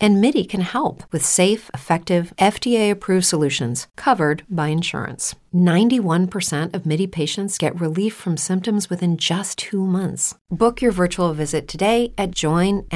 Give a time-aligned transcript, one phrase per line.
[0.00, 5.34] And MIDI can help with safe, effective, FDA approved solutions covered by insurance.
[5.52, 10.36] 91% of MIDI patients get relief from symptoms within just two months.
[10.50, 12.86] Book your virtual visit today at joinmidi.com.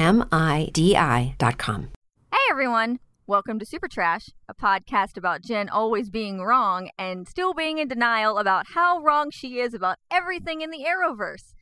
[2.31, 2.99] Hey everyone!
[3.25, 7.87] Welcome to Super Trash, a podcast about Jen always being wrong and still being in
[7.87, 11.53] denial about how wrong she is about everything in the Arrowverse.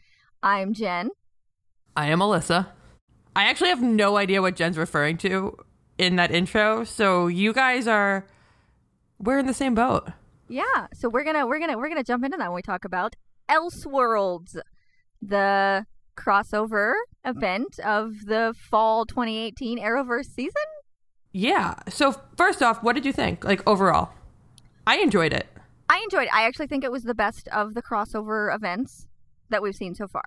[0.41, 1.09] I'm Jen.
[1.95, 2.67] I am Alyssa.
[3.35, 5.57] I actually have no idea what Jen's referring to
[5.97, 8.25] in that intro, so you guys are
[9.19, 10.09] we're in the same boat.
[10.47, 13.15] Yeah, so we're gonna we're gonna we're gonna jump into that when we talk about
[13.49, 14.57] Elseworlds,
[15.21, 15.85] the
[16.17, 20.63] crossover event of the fall 2018 Arrowverse season.
[21.31, 21.75] Yeah.
[21.87, 23.45] So first off, what did you think?
[23.45, 24.09] Like overall,
[24.85, 25.47] I enjoyed it.
[25.89, 26.23] I enjoyed.
[26.23, 26.33] It.
[26.33, 29.07] I actually think it was the best of the crossover events
[29.49, 30.25] that we've seen so far.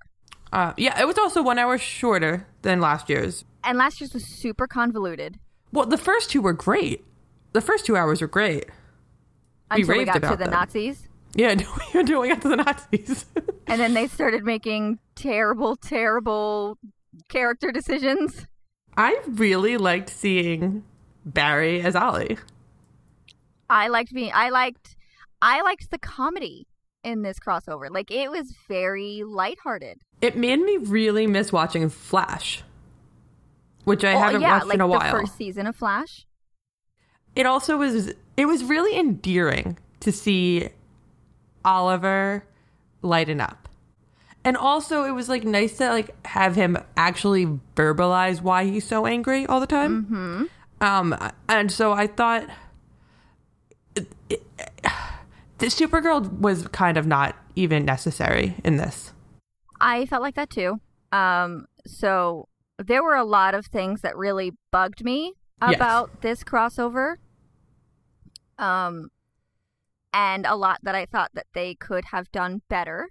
[0.55, 3.45] Uh, yeah, it was also one hour shorter than last year's.
[3.65, 5.41] And last year's was super convoluted.
[5.73, 7.05] Well, the first two were great.
[7.55, 8.67] The first two hours were great.
[9.69, 10.51] Until we, got to the them.
[10.51, 11.09] Nazis.
[11.35, 13.27] Yeah, until we doing to the Nazis.
[13.67, 16.79] And then they started making terrible, terrible
[17.31, 18.47] character decisions.
[18.95, 20.85] I really liked seeing
[21.25, 22.37] Barry as Ollie.
[23.71, 24.97] I liked being I liked
[25.41, 26.69] I liked the comedy
[27.03, 27.91] in this crossover.
[27.91, 30.03] Like it was very lighthearted.
[30.25, 32.63] It made me really miss watching Flash,
[33.85, 35.11] which I Oh, haven't yeah, watched like in a the while.
[35.11, 36.25] first season of Flash.
[37.37, 40.69] it also was it was really endearing to see
[41.65, 42.45] Oliver
[43.03, 43.69] lighten up.
[44.47, 49.05] And also it was like nice to like have him actually verbalize why he's so
[49.07, 50.05] angry all the time.
[50.05, 50.45] Mm-hmm.
[50.81, 52.49] Um and so I thought
[53.97, 54.43] it, it,
[55.59, 59.13] the Supergirl was kind of not even necessary in this.
[59.85, 60.81] I felt like that too.
[61.13, 65.75] Um so there were a lot of things that really bugged me Yes.
[65.77, 67.17] about this crossover.
[68.59, 69.09] Um
[70.13, 73.09] and a lot that I thought that they could have done better.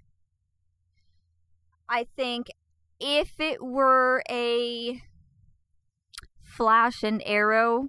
[1.88, 2.48] I think
[2.98, 5.02] if it were a
[6.42, 7.88] Flash and Arrow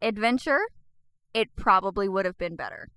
[0.00, 0.60] adventure,
[1.34, 2.88] it probably would have been better.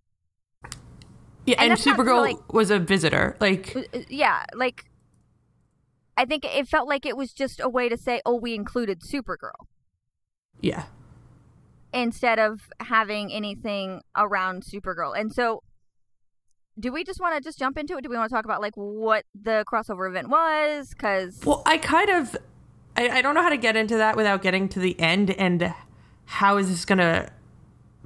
[1.49, 3.35] Yeah, And and, Supergirl really- was a visitor.
[3.39, 4.85] Like Uh, yeah, like
[6.15, 8.99] I think it felt like it was just a way to say, "Oh, we included
[9.01, 9.67] Supergirl,"
[10.59, 10.83] yeah.
[11.93, 15.17] instead of having anything around Supergirl.
[15.17, 15.63] And so,
[16.77, 18.03] do we just want to just jump into it?
[18.03, 20.89] Do we want to talk about like what the crossover event was?
[20.89, 22.35] Because Well, I kind of,
[22.97, 25.73] I, I don't know how to get into that without getting to the end and
[26.25, 27.29] how is this going to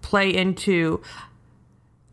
[0.02, 1.02] play into.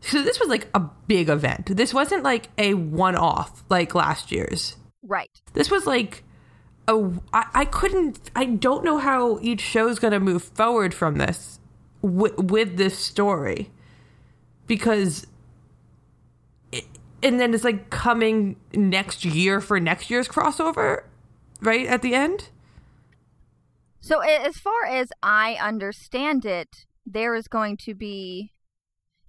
[0.01, 1.77] So this was like a big event.
[1.77, 4.75] This wasn't like a one-off like last year's.
[5.03, 6.23] right, This was like
[6.87, 7.11] a.
[7.33, 8.31] I, I couldn't.
[8.35, 11.59] I don't know how each show's going to move forward from this
[12.01, 13.69] with, with this story
[14.67, 15.27] because.
[16.71, 16.85] It,
[17.21, 21.03] and then it's like coming next year for next year's crossover,
[21.61, 22.49] right at the end.
[24.01, 28.51] so as far as I understand it, there is going to be,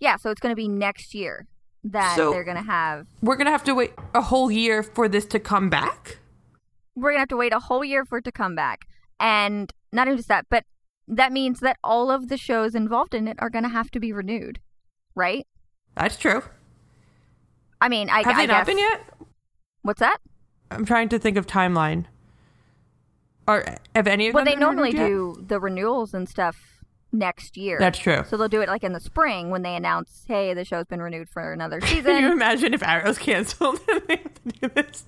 [0.03, 1.47] yeah, so it's going to be next year
[1.85, 5.09] that So- they're going to have We're gonna have to wait a whole year for
[5.09, 6.19] this to come back.
[6.95, 8.81] we're gonna have to wait a whole year for it to come back.
[9.19, 10.65] And not even just that, but
[11.09, 14.13] that means that all of the shows involved in it are gonna have to be
[14.13, 14.59] renewed,
[15.15, 15.47] right?
[15.97, 16.43] That's true.
[17.81, 19.01] I mean, I, Have I they not guess- been yet?
[19.83, 20.19] What's that?
[20.71, 22.05] I'm trying to think of timeline.
[23.49, 23.65] Or
[23.95, 25.41] have any of Well, them Well, they been normally renewed yet?
[25.41, 26.72] do the renewals and stuff
[27.13, 27.79] next year.
[27.79, 28.25] That's true.
[28.29, 31.03] So they'll do it like in the spring when they announce, "Hey, the show's been
[31.03, 34.69] renewed for another season." Can you imagine if Arrow's canceled and they have to do
[34.69, 35.05] this?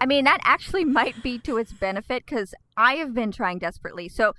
[0.00, 4.08] I mean, that actually might be to its benefit because I have been trying desperately.
[4.08, 4.32] So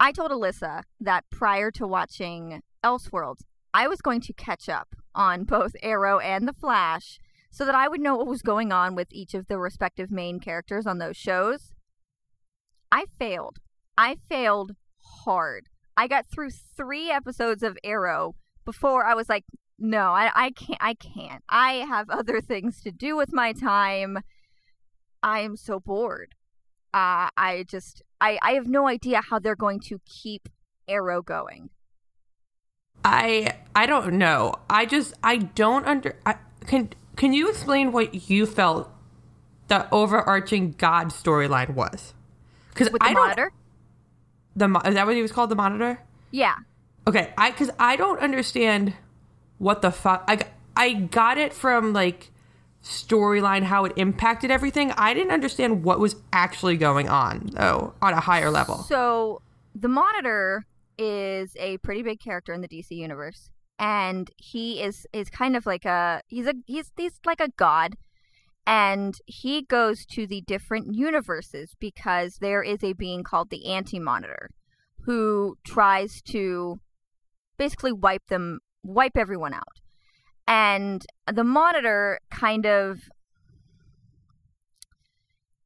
[0.00, 3.42] I told Alyssa that prior to watching Elseworlds,
[3.72, 7.18] I was going to catch up on both Arrow and The Flash
[7.50, 10.40] so that I would know what was going on with each of the respective main
[10.40, 11.74] characters on those shows.
[12.90, 13.58] I failed.
[13.96, 14.72] I failed
[15.24, 15.68] hard.
[15.96, 18.34] I got through three episodes of Arrow
[18.64, 19.44] before I was like,
[19.78, 20.78] no, I, I can't.
[20.80, 21.42] I can't.
[21.48, 24.18] I have other things to do with my time.
[25.22, 26.34] I am so bored.
[26.94, 30.48] Uh, I just, I, I have no idea how they're going to keep
[30.88, 31.70] Arrow going.
[33.04, 34.54] I I don't know.
[34.68, 36.16] I just I don't under.
[36.26, 36.36] I,
[36.66, 38.90] can can you explain what you felt
[39.68, 42.14] the overarching God storyline was?
[42.70, 43.22] Because I don't.
[43.22, 43.52] monitor.
[44.58, 45.50] The mo- is that what he was called?
[45.50, 46.00] The monitor.
[46.30, 46.56] Yeah.
[47.06, 48.94] Okay, I because I don't understand
[49.58, 50.24] what the fuck.
[50.26, 50.40] I
[50.76, 52.30] I got it from like
[52.82, 54.92] storyline how it impacted everything.
[54.92, 58.78] I didn't understand what was actually going on though on a higher level.
[58.78, 59.42] So
[59.74, 60.66] the Monitor
[60.98, 65.66] is a pretty big character in the DC universe, and he is is kind of
[65.66, 67.96] like a he's a he's he's like a god,
[68.68, 73.98] and he goes to the different universes because there is a being called the Anti
[73.98, 74.50] Monitor,
[75.06, 76.78] who tries to
[77.56, 79.80] basically wipe them wipe everyone out,
[80.46, 83.00] and the Monitor kind of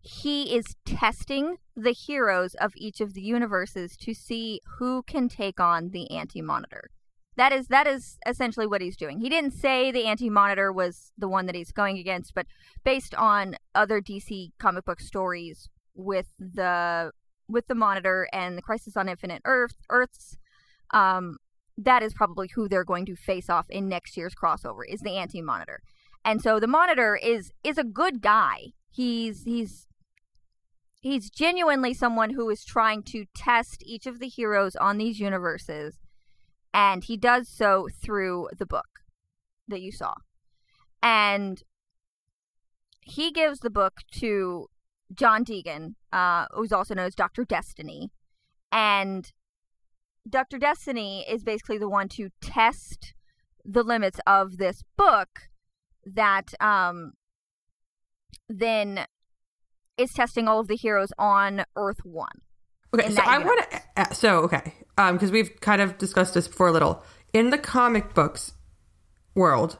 [0.00, 5.58] he is testing the heroes of each of the universes to see who can take
[5.58, 6.90] on the anti-monitor.
[7.36, 9.20] That is that is essentially what he's doing.
[9.20, 12.46] He didn't say the anti-monitor was the one that he's going against, but
[12.84, 17.12] based on other DC comic book stories with the
[17.48, 20.36] with the monitor and the Crisis on Infinite Earth Earths,
[20.92, 21.38] um,
[21.78, 25.16] that is probably who they're going to face off in next year's crossover is the
[25.16, 25.80] anti-monitor.
[26.24, 28.72] And so the monitor is is a good guy.
[28.90, 29.86] He's he's
[31.00, 35.98] he's genuinely someone who is trying to test each of the heroes on these universes
[36.74, 39.00] and he does so through the book
[39.68, 40.14] that you saw
[41.02, 41.62] and
[43.00, 44.66] he gives the book to
[45.14, 48.10] john deegan uh, who's also known as dr destiny
[48.70, 49.32] and
[50.28, 53.14] dr destiny is basically the one to test
[53.64, 55.50] the limits of this book
[56.04, 57.12] that um,
[58.48, 59.06] then
[59.96, 62.42] is testing all of the heroes on Earth One.
[62.94, 64.14] Okay, so I want to.
[64.14, 67.02] So okay, um, because we've kind of discussed this before a little.
[67.32, 68.52] In the comic books
[69.34, 69.78] world,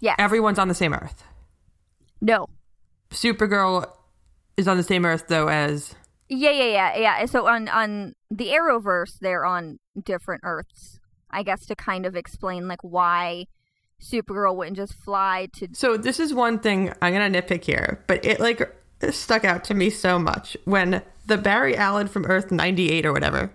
[0.00, 0.14] Yeah.
[0.18, 1.24] everyone's on the same Earth.
[2.20, 2.46] no.
[3.10, 3.90] Supergirl
[4.56, 5.94] is on the same Earth though as
[6.28, 7.24] Yeah, yeah, yeah, yeah.
[7.26, 10.98] So on on the Arrowverse, they're on different Earths.
[11.30, 13.46] I guess to kind of explain like why
[14.02, 15.68] Supergirl wouldn't just fly to.
[15.72, 18.74] So this is one thing I'm gonna nitpick here, but it like
[19.10, 23.50] stuck out to me so much when the Barry Allen from Earth 98 or whatever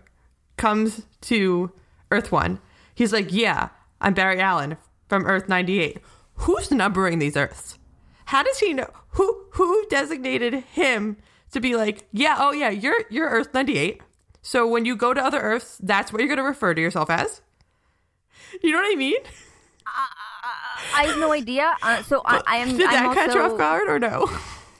[0.57, 1.71] comes to
[2.11, 2.59] Earth One.
[2.93, 3.69] He's like, "Yeah,
[4.01, 4.77] I'm Barry Allen
[5.09, 5.99] from Earth 98."
[6.35, 7.77] Who's numbering these Earths?
[8.25, 11.17] How does he know who who designated him
[11.51, 14.01] to be like, "Yeah, oh yeah, you're you're Earth 98."
[14.41, 17.41] So when you go to other Earths, that's what you're gonna refer to yourself as.
[18.61, 19.19] You know what I mean?
[20.95, 21.75] I have no idea.
[21.81, 22.77] Uh, so I, I am.
[22.77, 24.29] Did I'm that catch you off guard or no?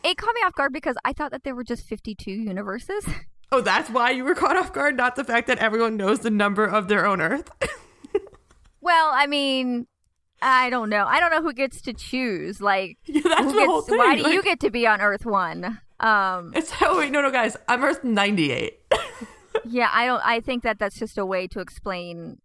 [0.04, 3.06] It caught me off guard because I thought that there were just 52 universes.
[3.52, 6.32] Oh, that's why you were caught off guard, not the fact that everyone knows the
[6.32, 7.50] number of their own Earth.
[8.82, 9.88] well, I mean,
[10.42, 11.06] I don't know.
[11.06, 12.60] I don't know who gets to choose.
[12.62, 13.98] Like, Yeah, that's who the gets, whole thing.
[13.98, 15.80] why do you get to be on Earth One?
[16.00, 18.74] Um, It's oh wait, no, no, guys, I'm Earth 98.
[19.66, 20.22] yeah, I don't.
[20.26, 22.40] I think that that's just a way to explain.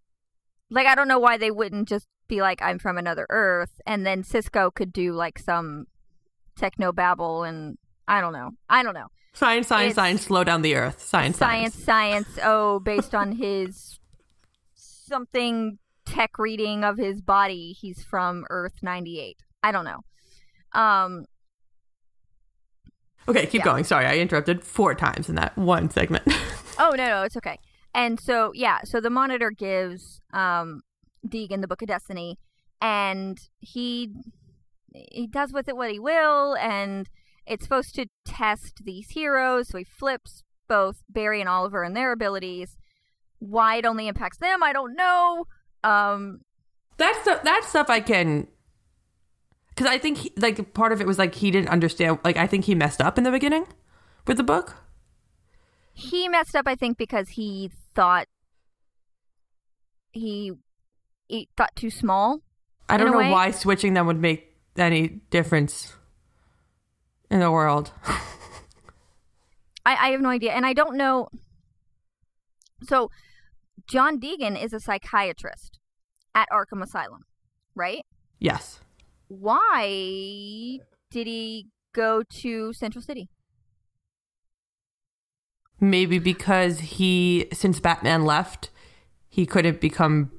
[0.70, 4.04] Like, I don't know why they wouldn't just be like, "I'm from another Earth," and
[4.06, 5.86] then Cisco could do like some
[6.56, 8.50] techno babble, and I don't know.
[8.68, 9.06] I don't know.
[9.38, 10.22] Science, science, It's- science.
[10.22, 11.00] Slow down the Earth.
[11.00, 12.24] Science, science, science.
[12.26, 12.38] science.
[12.42, 14.00] Oh, based on his
[14.74, 19.36] something tech reading of his body, he's from Earth 98.
[19.62, 20.00] I don't know.
[20.72, 21.24] Um,
[23.28, 23.64] Okay, keep Yeah.
[23.66, 23.84] going.
[23.84, 26.24] Sorry, I interrupted four times in that one segment.
[26.78, 27.58] oh no, no, it's okay.
[27.94, 30.80] And so yeah, so the monitor gives um
[31.26, 32.38] Deegan the Book of Destiny,
[32.80, 34.14] and he
[34.94, 37.06] he does with it what he will, and
[37.48, 39.68] it's supposed to test these heroes.
[39.68, 42.76] So he flips both Barry and Oliver and their abilities.
[43.38, 45.46] Why it only impacts them, I don't know.
[45.84, 46.40] Um,
[46.96, 48.48] that's the, that stuff I can.
[49.70, 52.18] Because I think he, like part of it was like he didn't understand.
[52.24, 53.66] Like I think he messed up in the beginning
[54.26, 54.76] with the book.
[55.94, 58.26] he messed up, I think, because he thought
[60.12, 60.52] he
[61.28, 62.40] he thought too small.
[62.88, 65.94] I don't know why switching them would make any difference
[67.30, 67.92] in the world.
[69.84, 71.28] I, I have no idea, and I don't know.
[72.82, 73.10] So,
[73.88, 75.78] John Deegan is a psychiatrist
[76.34, 77.24] at Arkham Asylum,
[77.74, 78.04] right?
[78.38, 78.80] yes.
[79.28, 80.78] Why
[81.10, 83.28] did he go to Central City?
[85.80, 88.70] Maybe because he, since Batman left,
[89.28, 90.32] he couldn't become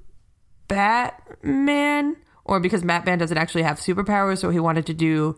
[0.68, 5.38] Batman, or because Batman doesn't actually have superpowers, so he wanted to do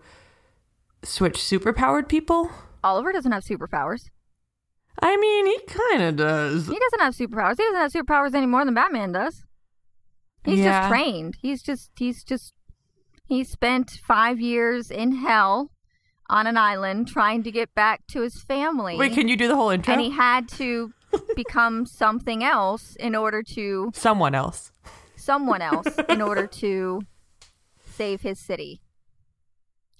[1.03, 2.51] switch superpowered people.
[2.83, 4.09] Oliver doesn't have superpowers.
[5.01, 6.67] I mean, he kind of does.
[6.67, 7.57] He doesn't have superpowers.
[7.57, 9.43] He doesn't have superpowers any more than Batman does.
[10.43, 10.81] He's Yeah.
[10.81, 11.37] just trained.
[11.41, 12.53] He's just he's just
[13.25, 15.71] he spent five years in hell
[16.29, 18.97] on an island trying to get back to his family.
[18.97, 19.93] Wait, can you do the whole intro?
[19.93, 20.91] and he had to
[21.35, 24.71] become something else in order to Someone else.
[25.15, 27.01] someone else in order to
[27.85, 28.81] save his city.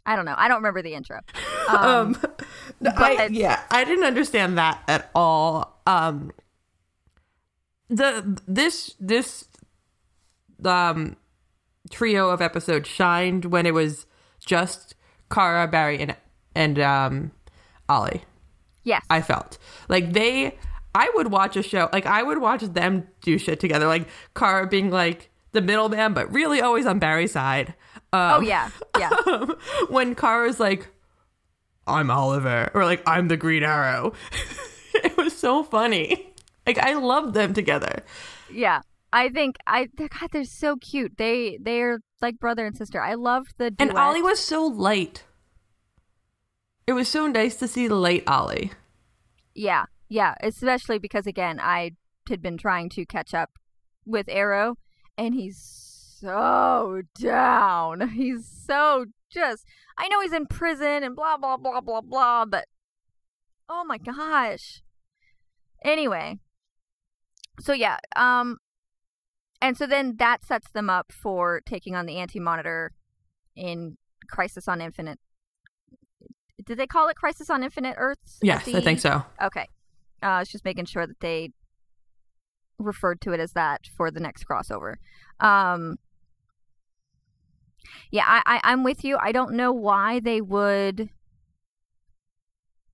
[0.05, 0.35] I don't know.
[0.37, 1.19] I don't remember the intro.
[1.69, 2.17] Um, Um,
[2.97, 5.79] I, but- yeah, I didn't understand that at all.
[5.85, 6.31] Um,
[7.89, 9.45] the this this
[10.65, 11.15] um
[11.89, 14.05] trio of episodes shined when it was
[14.45, 14.95] just
[15.31, 16.15] Kara, Barry, and
[16.55, 17.31] and um
[17.89, 18.23] Ollie.
[18.83, 19.05] yes.
[19.09, 19.57] I felt
[19.89, 20.57] like they.
[20.93, 24.67] I would watch a show like I would watch them do shit together, like Kara
[24.67, 27.73] being like the middleman, but really always on Barry's side.
[28.13, 28.69] Um, oh yeah.
[28.97, 29.11] Yeah.
[29.89, 30.87] when Kara's like,
[31.87, 34.13] I'm Oliver, or like, I'm the Green Arrow.
[34.93, 36.33] it was so funny.
[36.65, 38.03] Like, I loved them together.
[38.51, 38.81] Yeah.
[39.13, 41.17] I think I God, they're so cute.
[41.17, 43.01] They they're like brother and sister.
[43.01, 43.97] I loved the And duet.
[43.97, 45.25] Ollie was so light.
[46.87, 48.71] It was so nice to see light Ollie.
[49.53, 50.35] Yeah, yeah.
[50.41, 51.91] Especially because again, I
[52.29, 53.51] had been trying to catch up
[54.05, 54.77] with Arrow,
[55.21, 55.57] and he's
[56.19, 58.09] so down.
[58.15, 59.65] He's so just.
[59.97, 62.65] I know he's in prison and blah blah blah blah blah, but
[63.69, 64.81] oh my gosh.
[65.83, 66.39] Anyway,
[67.59, 68.57] so yeah, um,
[69.61, 72.91] and so then that sets them up for taking on the Anti Monitor
[73.55, 73.97] in
[74.27, 75.19] Crisis on Infinite.
[76.63, 78.39] Did they call it Crisis on Infinite Earths?
[78.41, 79.23] Yes, I think so.
[79.41, 79.67] Okay.
[80.21, 81.51] Uh, I was just making sure that they
[82.81, 84.95] referred to it as that for the next crossover.
[85.39, 85.97] Um,
[88.11, 89.17] yeah, I, I, I'm with you.
[89.19, 91.09] I don't know why they would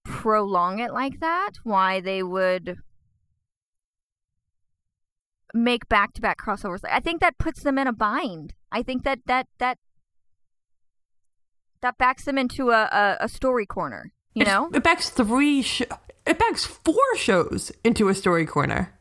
[0.03, 1.51] prolong it like that.
[1.63, 2.77] Why they would
[5.53, 6.79] make back to back crossovers.
[6.89, 8.53] I think that puts them in a bind.
[8.71, 9.77] I think that that that
[11.81, 14.11] that backs them into a, a, a story corner.
[14.33, 14.69] You know?
[14.73, 15.61] it backs three.
[15.61, 15.81] Sh-
[16.25, 18.96] it backs four shows into a story corner.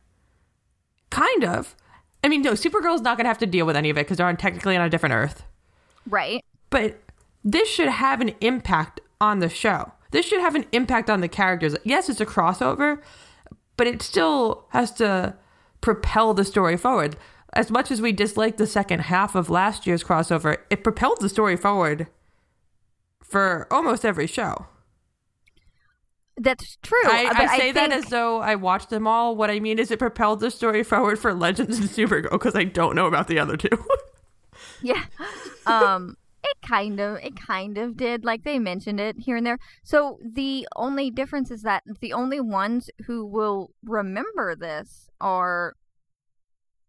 [1.11, 1.77] Kind of.
[2.25, 4.17] I mean, no, Supergirl's not going to have to deal with any of it because
[4.17, 5.45] they're on technically on a different Earth.
[6.09, 6.43] right.
[6.71, 7.01] But
[7.45, 9.93] this should have an impact on the show.
[10.11, 11.77] This should have an impact on the characters.
[11.85, 13.01] Yes, it's a crossover,
[13.77, 15.37] but it still has to
[15.81, 17.17] propel the story forward.
[17.53, 21.29] As much as we disliked the second half of last year's crossover, it propelled the
[21.29, 22.09] story forward
[23.23, 24.67] for almost every show.
[26.39, 26.99] That's true.
[27.07, 29.35] I, uh, but I say that as though I watched them all.
[29.37, 32.65] What I mean is, it propelled the story forward for Legends and Supergirl because I
[32.65, 33.69] don't know about the other two.
[34.83, 35.05] yeah.
[35.65, 38.25] Um, it kind of, it kind of did.
[38.25, 39.59] Like they mentioned it here and there.
[39.83, 45.75] So the only difference is that the only ones who will remember this are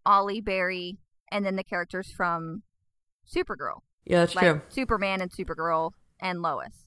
[0.06, 0.98] Ollie, Barry,
[1.32, 2.63] and then the characters from
[3.34, 4.62] Supergirl, yeah, that's like true.
[4.70, 6.87] Superman and Supergirl and Lois.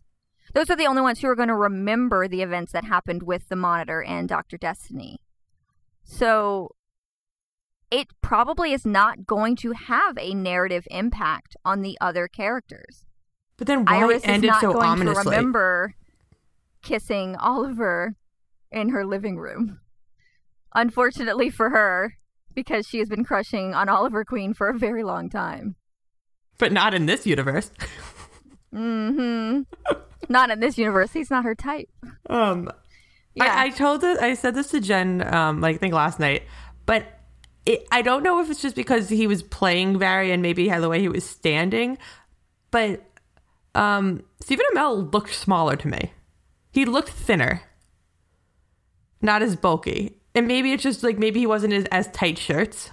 [0.52, 3.48] Those are the only ones who are going to remember the events that happened with
[3.48, 5.20] the Monitor and Doctor Destiny.
[6.02, 6.74] So
[7.90, 13.06] it probably is not going to have a narrative impact on the other characters.
[13.56, 15.24] But then why Iris end is it not so going ominously?
[15.24, 15.94] to remember
[16.82, 18.16] kissing Oliver
[18.72, 19.80] in her living room.
[20.74, 22.16] Unfortunately for her,
[22.54, 25.76] because she has been crushing on Oliver Queen for a very long time.
[26.58, 27.70] But not in this universe.
[28.74, 29.62] Mm-hmm.
[30.28, 31.12] not in this universe.
[31.12, 31.88] He's not her type.
[32.28, 32.70] Um,
[33.34, 33.44] Yeah.
[33.44, 34.18] I, I told it.
[34.18, 36.42] I said this to Jen, um, like I think last night,
[36.86, 37.06] but
[37.66, 40.88] it, I don't know if it's just because he was playing Barry and maybe the
[40.88, 41.98] way he was standing,
[42.70, 43.02] but
[43.74, 46.12] um, Stephen Amell looked smaller to me.
[46.72, 47.62] He looked thinner,
[49.20, 52.90] not as bulky, and maybe it's just like maybe he wasn't as, as tight shirts.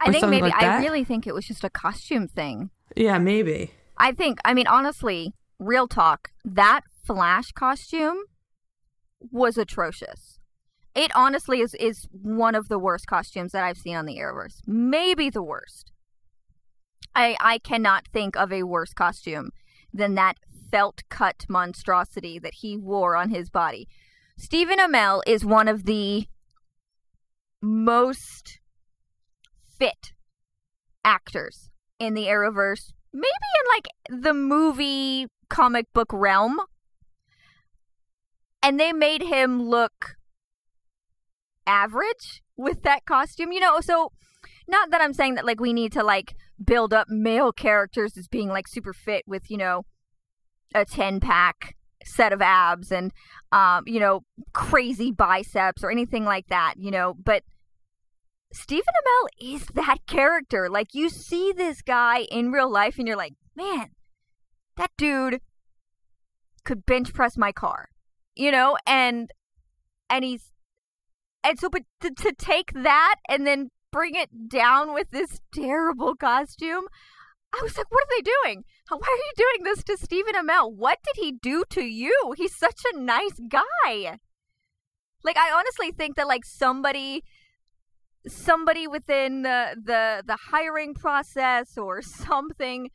[0.00, 2.70] I think maybe like I really think it was just a costume thing.
[2.96, 3.72] Yeah, maybe.
[3.96, 8.18] I think I mean honestly, real talk, that Flash costume
[9.30, 10.38] was atrocious.
[10.94, 14.60] It honestly is is one of the worst costumes that I've seen on the Arrowverse.
[14.66, 15.92] Maybe the worst.
[17.14, 19.50] I I cannot think of a worse costume
[19.92, 20.36] than that
[20.70, 23.86] felt cut monstrosity that he wore on his body.
[24.36, 26.26] Stephen Amell is one of the
[27.62, 28.58] most
[29.78, 30.12] fit
[31.04, 36.60] actors in the Arrowverse, maybe in like the movie comic book realm.
[38.62, 40.16] And they made him look
[41.66, 43.80] average with that costume, you know.
[43.80, 44.12] So,
[44.66, 48.26] not that I'm saying that like we need to like build up male characters as
[48.26, 49.84] being like super fit with, you know,
[50.74, 53.12] a 10 pack set of abs and,
[53.52, 57.42] um, you know, crazy biceps or anything like that, you know, but
[58.54, 60.70] Stephen Amell is that character.
[60.70, 63.90] Like you see this guy in real life and you're like, man,
[64.76, 65.40] that dude
[66.64, 67.88] could bench press my car,
[68.34, 69.30] you know, and
[70.08, 70.52] and he's
[71.42, 76.14] and so but to, to take that and then bring it down with this terrible
[76.14, 76.84] costume,
[77.52, 78.64] I was like, what are they doing?
[78.88, 80.72] Why are you doing this to Stephen Amell?
[80.72, 82.34] What did he do to you?
[82.36, 84.18] He's such a nice guy.
[85.24, 87.24] Like I honestly think that like somebody
[88.26, 92.90] somebody within the the the hiring process or something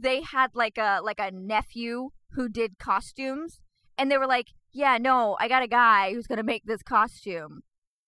[0.00, 3.60] they had like a like a nephew who did costumes
[3.98, 7.62] and they were like yeah no i got a guy who's to make this costume.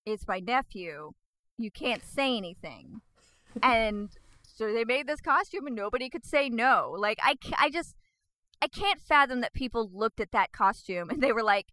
[0.06, 1.12] It's my nephew.
[1.56, 3.00] You can't say anything.
[3.62, 4.10] And
[4.42, 6.94] so they made this costume and nobody could say no.
[6.98, 7.94] Like i i just
[8.60, 11.66] i can't fathom that people looked at that costume and they were like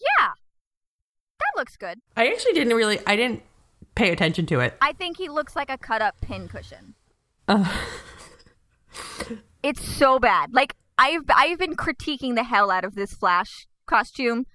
[0.00, 0.32] yeah
[1.38, 2.00] that looks good.
[2.16, 2.98] I actually didn't really.
[3.06, 3.42] I didn't
[3.96, 4.76] pay attention to it.
[4.80, 6.94] i think he looks like a cut up pincushion
[7.48, 7.64] Uh,
[9.62, 10.54] It's so bad.
[10.54, 14.46] Like I've I've been critiquing the hell out of this Flash costume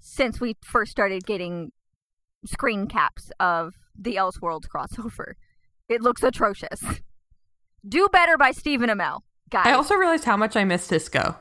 [0.00, 1.70] since we first started getting
[2.44, 5.34] screen caps of the Elseworlds crossover.
[5.88, 6.82] It looks atrocious.
[7.88, 9.66] Do better by Stephen Amell, guys.
[9.68, 11.36] I also realized how much I missed Cisco.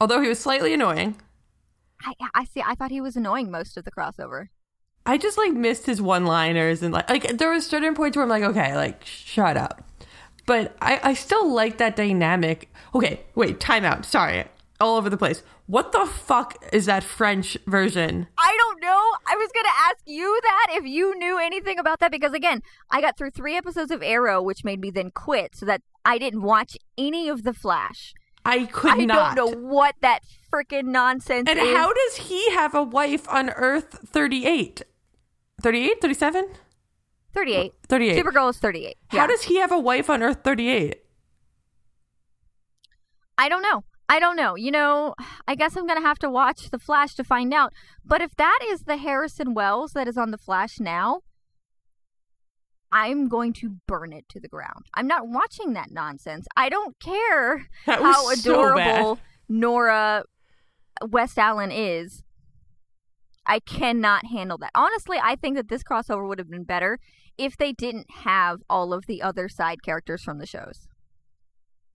[0.00, 1.16] Although he was slightly annoying,
[2.04, 2.62] I, I see.
[2.66, 4.46] I thought he was annoying most of the crossover.
[5.10, 8.28] I just like missed his one-liners and like like there was certain points where I'm
[8.28, 9.82] like, okay, like shut up.
[10.46, 12.72] But I I still like that dynamic.
[12.94, 14.04] Okay, wait, time out.
[14.04, 14.44] Sorry,
[14.80, 15.42] all over the place.
[15.66, 18.28] What the fuck is that French version?
[18.38, 19.02] I don't know.
[19.26, 22.60] I was going to ask you that if you knew anything about that because again,
[22.90, 26.18] I got through 3 episodes of Arrow which made me then quit so that I
[26.18, 28.14] didn't watch any of the Flash.
[28.44, 29.32] I could I not.
[29.32, 30.20] I don't know what that
[30.52, 31.76] freaking nonsense And is.
[31.76, 34.82] how does he have a wife on Earth 38?
[35.60, 36.48] 38, 37?
[37.32, 37.72] 38.
[37.88, 38.24] 38.
[38.24, 38.96] Supergirl is 38.
[39.08, 39.26] How Yeah.
[39.28, 41.02] does he have a wife on Earth 38?
[43.38, 43.84] I don't know.
[44.08, 44.56] I don't know.
[44.56, 45.14] You know,
[45.46, 47.72] I guess I'm going to have to watch The Flash to find out.
[48.04, 51.20] But if that is the Harrison Wells that is on The Flash now,
[52.92, 54.86] I'm going to burn it to the ground.
[54.94, 56.46] I'm not watching that nonsense.
[56.56, 59.18] I don't care how was so adorable.
[59.48, 60.24] Nora
[61.08, 62.24] West Allen is.
[63.50, 64.70] I cannot handle that.
[64.74, 67.00] Honestly, I think that this crossover would have been better
[67.36, 70.86] if they didn't have all of the other side characters from the shows.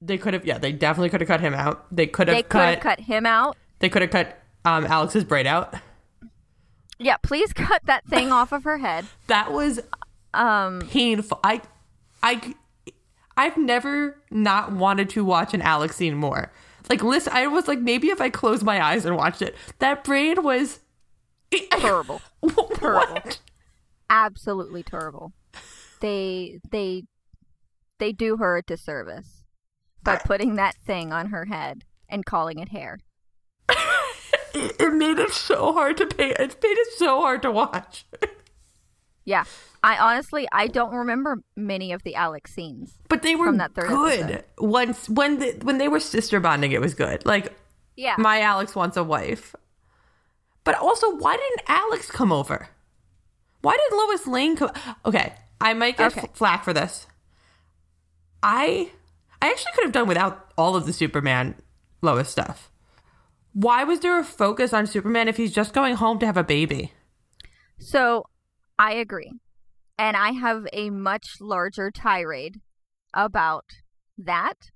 [0.01, 1.85] They could have, yeah, they definitely could have cut him out.
[1.95, 3.55] They could have They could cut, have cut him out.
[3.79, 5.73] They could have cut um, Alex's braid out.
[6.99, 9.05] Yeah, please cut that thing off of her head.
[9.27, 9.79] That was
[10.33, 11.39] Um, painful.
[11.43, 11.61] I,
[12.21, 12.53] I,
[13.37, 16.51] I've never not wanted to watch an Alex scene more.
[16.89, 20.03] Like, listen, I was like, maybe if I closed my eyes and watched it, that
[20.03, 20.81] braid was
[21.71, 22.21] terrible.
[22.41, 23.39] What?
[24.09, 25.33] Absolutely terrible.
[26.01, 27.03] They they
[27.99, 29.43] they do her a disservice
[30.03, 32.99] by putting that thing on her head and calling it hair.
[34.57, 36.29] It, it made it so hard to pay.
[36.29, 38.05] It made it so hard to watch.
[39.25, 39.43] Yeah.
[39.83, 42.93] I honestly I don't remember many of the Alex scenes.
[43.09, 44.19] But they were From that third good.
[44.21, 44.43] episode.
[44.59, 47.25] Once when the, when they were sister bonding, it was good.
[47.25, 47.51] Like
[47.95, 48.15] Yeah.
[48.19, 49.55] my Alex wants a wife.
[50.65, 52.67] But also, why didn't Alex come over?
[53.61, 54.71] Why did Lois Lane come?
[55.05, 56.27] Okay, I might get Okay.
[56.33, 57.07] flack for this.
[58.43, 58.91] I
[59.41, 61.55] I actually could have done without all of the Superman
[62.01, 62.69] Lois stuff.
[63.53, 66.43] Why was there a focus on Superman if he's just going home to have a
[66.43, 66.91] baby?
[67.79, 68.25] So
[68.77, 69.31] I agree.
[69.97, 72.59] And I have a much larger tirade
[73.13, 73.65] about
[74.17, 74.71] that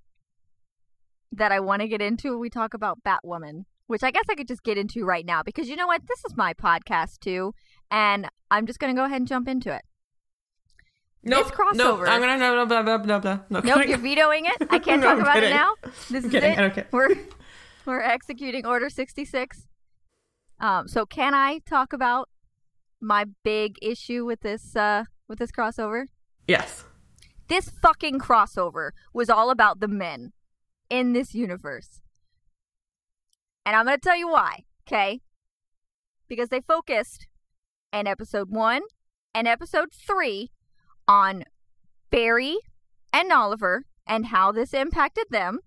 [1.32, 4.36] that I want to get into when we talk about Batwoman, which I guess I
[4.36, 6.04] could just get into right now because you know what?
[6.08, 7.56] This is my podcast too.
[7.90, 9.82] And I'm just going to go ahead and jump into it.
[11.24, 13.40] Nope, This crossover- Nope, I'm gonna no no no no no no.
[13.50, 13.60] no.
[13.62, 14.68] Nope, you're vetoing it.
[14.70, 15.74] I can't No, talk I'm about it now.
[16.12, 16.88] This is kidding, it.
[16.92, 17.16] We're
[17.86, 19.68] we're executing Order 66.
[20.60, 22.30] Um, so can I talk about
[23.02, 26.06] my big issue with this uh with this crossover?
[26.48, 26.86] Yes.
[27.48, 30.32] This fucking crossover was all about the men
[30.90, 32.02] in this universe.
[33.70, 35.22] And I'm going to tell you why, okay?
[36.28, 37.28] Because they focused
[37.94, 38.82] in episode 1
[39.36, 40.50] and episode 3
[41.08, 41.44] on
[42.10, 42.58] Barry
[43.14, 45.60] and Oliver and how this impacted them.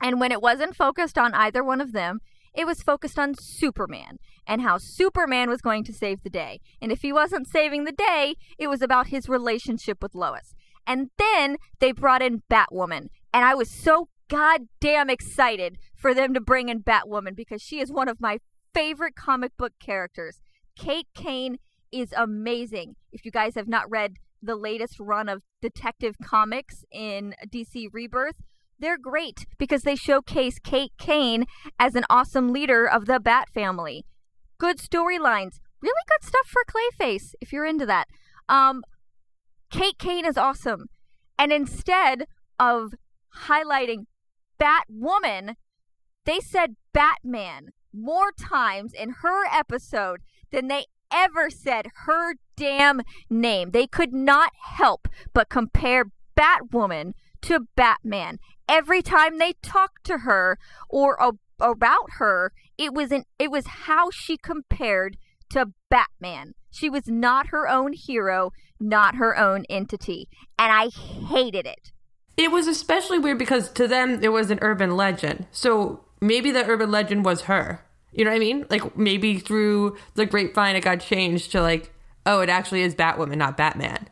[0.00, 2.20] And when it wasn't focused on either one of them,
[2.54, 6.60] it was focused on Superman and how Superman was going to save the day.
[6.80, 10.54] And if he wasn't saving the day, it was about his relationship with Lois.
[10.86, 13.08] And then they brought in Batwoman.
[13.34, 17.90] And I was so goddamn excited for them to bring in Batwoman because she is
[17.90, 18.38] one of my
[18.74, 20.40] favorite comic book characters.
[20.76, 21.58] Kate Kane
[21.90, 22.96] is amazing.
[23.12, 28.36] If you guys have not read the latest run of Detective Comics in DC Rebirth,
[28.78, 31.46] They're great because they showcase Kate Kane
[31.80, 34.04] as an awesome leader of the Bat family.
[34.58, 35.58] Good storylines.
[35.82, 38.06] Really good stuff for Clayface, if you're into that.
[38.48, 38.82] Um,
[39.70, 40.86] Kate Kane is awesome.
[41.38, 42.26] And instead
[42.58, 42.94] of
[43.46, 44.06] highlighting
[44.60, 45.54] Batwoman,
[46.24, 53.70] they said Batman more times in her episode than they ever said her damn name.
[53.70, 58.38] They could not help but compare Batwoman to Batman.
[58.68, 61.18] Every time they talked to her or
[61.60, 65.16] about her, it was an, it was how she compared
[65.50, 66.54] to Batman.
[66.70, 71.92] She was not her own hero, not her own entity, and I hated it.
[72.38, 75.46] It was especially weird because to them it was an urban legend.
[75.50, 77.84] So maybe the urban legend was her.
[78.12, 78.64] You know what I mean?
[78.70, 81.92] Like maybe through the grapevine it got changed to like,
[82.24, 84.08] oh, it actually is Batwoman, not Batman.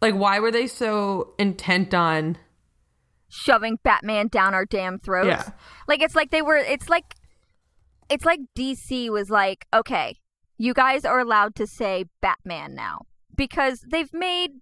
[0.00, 2.38] Like why were they so intent on
[3.28, 5.26] shoving Batman down our damn throats?
[5.28, 5.50] Yeah.
[5.86, 7.14] Like it's like they were it's like
[8.08, 10.16] it's like DC was like, okay,
[10.56, 13.02] you guys are allowed to say Batman now
[13.36, 14.52] because they've made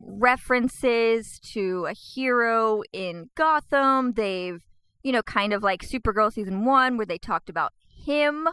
[0.00, 4.12] references to a hero in Gotham.
[4.12, 4.62] They've
[5.02, 7.72] you know, kind of like Supergirl season one, where they talked about
[8.04, 8.48] him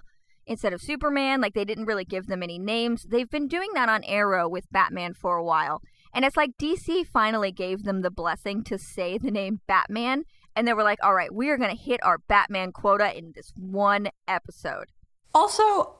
[0.45, 1.41] instead of Superman.
[1.41, 3.03] Like they didn't really give them any names.
[3.03, 5.81] They've been doing that on Arrow with Batman for a while.
[6.13, 10.23] And it's like DC finally gave them the blessing to say the name Batman.
[10.55, 13.33] And they were like, all right, we are going to hit our Batman quota in
[13.35, 14.85] this one episode.
[15.33, 15.97] Also,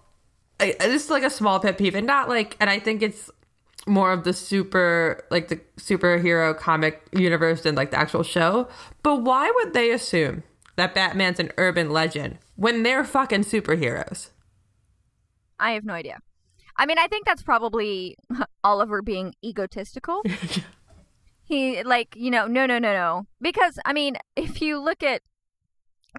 [0.61, 3.29] I, this is like a small pet peeve, and not like, and I think it's
[3.85, 8.67] more of the super like the superhero comic universe than like the actual show.
[9.03, 10.43] But why would they assume
[10.75, 14.29] that Batman's an urban legend when they're fucking superheroes?
[15.59, 16.19] I have no idea.
[16.77, 18.17] I mean, I think that's probably
[18.63, 20.21] Oliver being egotistical.
[21.43, 23.27] he like, you know, no, no, no, no.
[23.41, 25.21] Because I mean, if you look at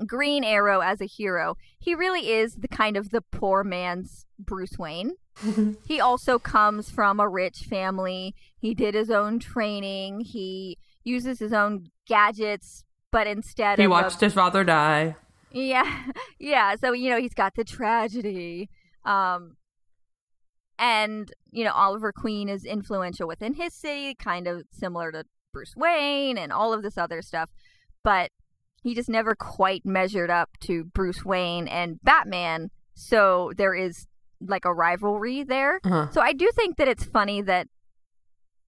[0.07, 4.79] Green Arrow as a hero, he really is the kind of the poor man's Bruce
[4.79, 5.13] Wayne.
[5.87, 8.35] He also comes from a rich family.
[8.59, 10.21] He did his own training.
[10.21, 14.27] He uses his own gadgets, but instead he watched a...
[14.27, 15.17] his father die.
[15.53, 16.05] Yeah,
[16.39, 16.77] yeah.
[16.77, 18.69] So you know he's got the tragedy,
[19.05, 19.57] um,
[20.79, 25.75] and you know Oliver Queen is influential within his city, kind of similar to Bruce
[25.77, 27.51] Wayne and all of this other stuff,
[28.03, 28.31] but
[28.83, 32.71] he just never quite measured up to Bruce Wayne and Batman.
[32.95, 34.07] So there is
[34.41, 35.81] like a rivalry there.
[35.85, 36.09] Uh-huh.
[36.11, 37.69] So I do think that it's funny that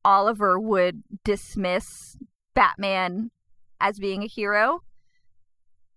[0.04, 2.16] Oliver would dismiss
[2.54, 3.30] Batman
[3.80, 4.80] as being a hero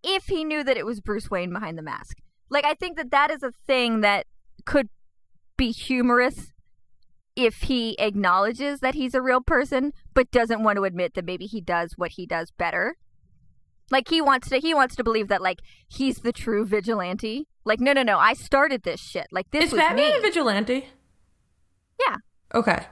[0.03, 2.17] if he knew that it was Bruce Wayne behind the mask.
[2.49, 4.25] Like I think that that is a thing that
[4.65, 4.89] could
[5.57, 6.51] be humorous
[7.35, 11.45] if he acknowledges that he's a real person but doesn't want to admit that maybe
[11.45, 12.97] he does what he does better.
[13.89, 17.79] Like he wants to he wants to believe that like he's the true vigilante like,
[17.79, 18.17] no, no, no.
[18.17, 19.27] I started this shit.
[19.31, 20.17] Like, this is was Batman me.
[20.17, 20.89] a vigilante?
[21.99, 22.15] Yeah.
[22.53, 22.85] Okay.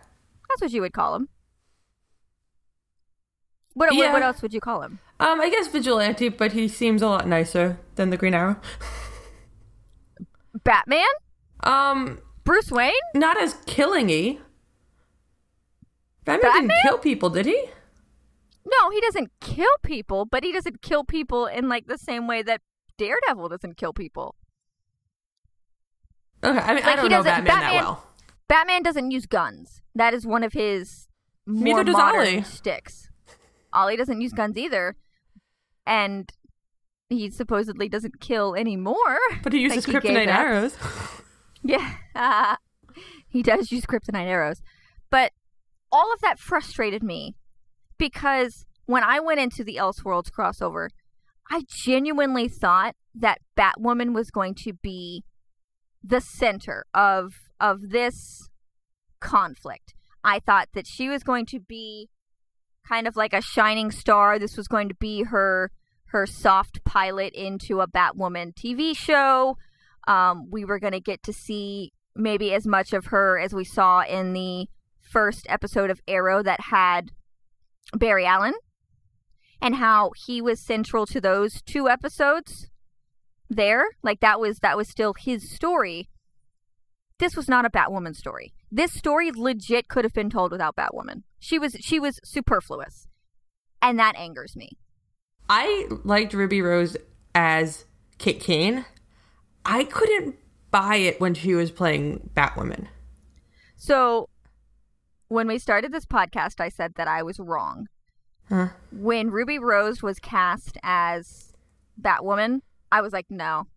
[0.50, 1.30] That's what you would call him.
[3.74, 4.06] What, yeah.
[4.06, 5.00] what, what else would you call him?
[5.20, 8.58] Um, I guess vigilante, but he seems a lot nicer than the Green Arrow.
[10.64, 11.06] Batman?
[11.64, 12.94] Um, Bruce Wayne?
[13.16, 14.40] Not as killingy.
[16.26, 17.66] Batman, Batman didn't kill people, did he?
[18.66, 22.42] No, he doesn't kill people, but he doesn't kill people in like the same way
[22.44, 22.62] that
[22.98, 24.36] Daredevil doesn't kill people.
[26.44, 28.08] Okay, I mean, like, I don't know Batman, Batman, that well.
[28.48, 29.82] Batman doesn't use guns.
[29.96, 31.08] That is one of his
[31.46, 32.44] more Neither modern Ollie.
[32.44, 33.10] sticks.
[33.74, 34.96] Ollie doesn't use guns either,
[35.86, 36.32] and
[37.10, 39.20] he supposedly doesn't kill anymore.
[39.44, 40.78] But he uses like kryptonite arrows.
[41.64, 42.56] yeah, uh,
[43.28, 44.62] he does use kryptonite arrows,
[45.10, 45.34] but
[45.92, 47.36] all of that frustrated me
[47.98, 50.90] because when I went into the Elseworlds crossover,
[51.52, 55.24] I genuinely thought that Batwoman was going to be
[56.04, 58.50] the center of of this
[59.20, 59.94] conflict.
[60.24, 62.10] I thought that she was going to be
[62.88, 64.40] kind of like a shining star.
[64.40, 65.72] This was going to be her
[66.08, 69.58] her soft pilot into a Batwoman TV show.
[70.08, 73.64] Um, we were going to get to see maybe as much of her as we
[73.64, 74.68] saw in the
[75.02, 77.12] first episode of Arrow that had
[77.94, 78.54] Barry Allen
[79.62, 82.70] and how he was central to those two episodes
[83.50, 86.10] there like that was that was still his story.
[87.18, 88.54] This was not a batwoman story.
[88.72, 91.24] This story legit could have been told without batwoman.
[91.40, 93.08] She was she was superfluous.
[93.82, 94.72] And that angers me.
[95.50, 96.96] I liked ruby rose
[97.34, 97.86] as
[98.18, 98.86] kate kane.
[99.66, 100.36] I couldn't
[100.72, 102.88] buy it when she was playing batwoman.
[103.76, 104.30] So
[105.28, 107.88] when we started this podcast i said that i was wrong.
[108.50, 108.70] Huh.
[108.92, 111.54] When Ruby Rose was cast as
[112.02, 113.68] Batwoman, I was like, no,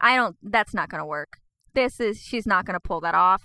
[0.00, 0.36] I don't.
[0.42, 1.38] That's not going to work.
[1.74, 3.42] This is she's not going to pull that off.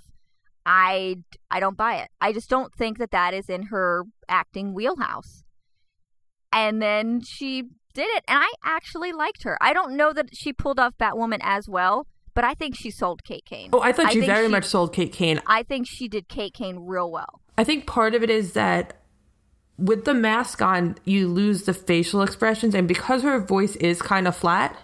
[0.65, 1.17] I
[1.49, 2.09] I don't buy it.
[2.19, 5.43] I just don't think that that is in her acting wheelhouse.
[6.51, 7.63] And then she
[7.93, 9.57] did it, and I actually liked her.
[9.61, 13.23] I don't know that she pulled off Batwoman as well, but I think she sold
[13.23, 13.69] Kate Kane.
[13.73, 15.41] Oh, I thought she think very much sold Kate Kane.
[15.47, 17.41] I think she did Kate Kane real well.
[17.57, 19.01] I think part of it is that
[19.77, 24.27] with the mask on, you lose the facial expressions, and because her voice is kind
[24.27, 24.77] of flat,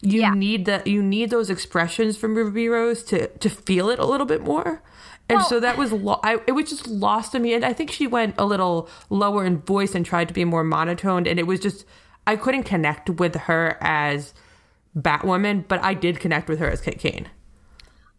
[0.00, 0.34] you Yeah.
[0.34, 4.26] need that you need those expressions from Ruby Rose to to feel it a little
[4.26, 4.82] bit more.
[5.30, 7.72] And Well- so that was lo- I, it was just lost to me, and I
[7.74, 11.38] think she went a little lower in voice and tried to be more monotoned, and
[11.38, 11.84] it was just
[12.26, 14.34] I couldn't connect with her as
[14.96, 17.28] Batwoman, but I did connect with her as Kate Kane.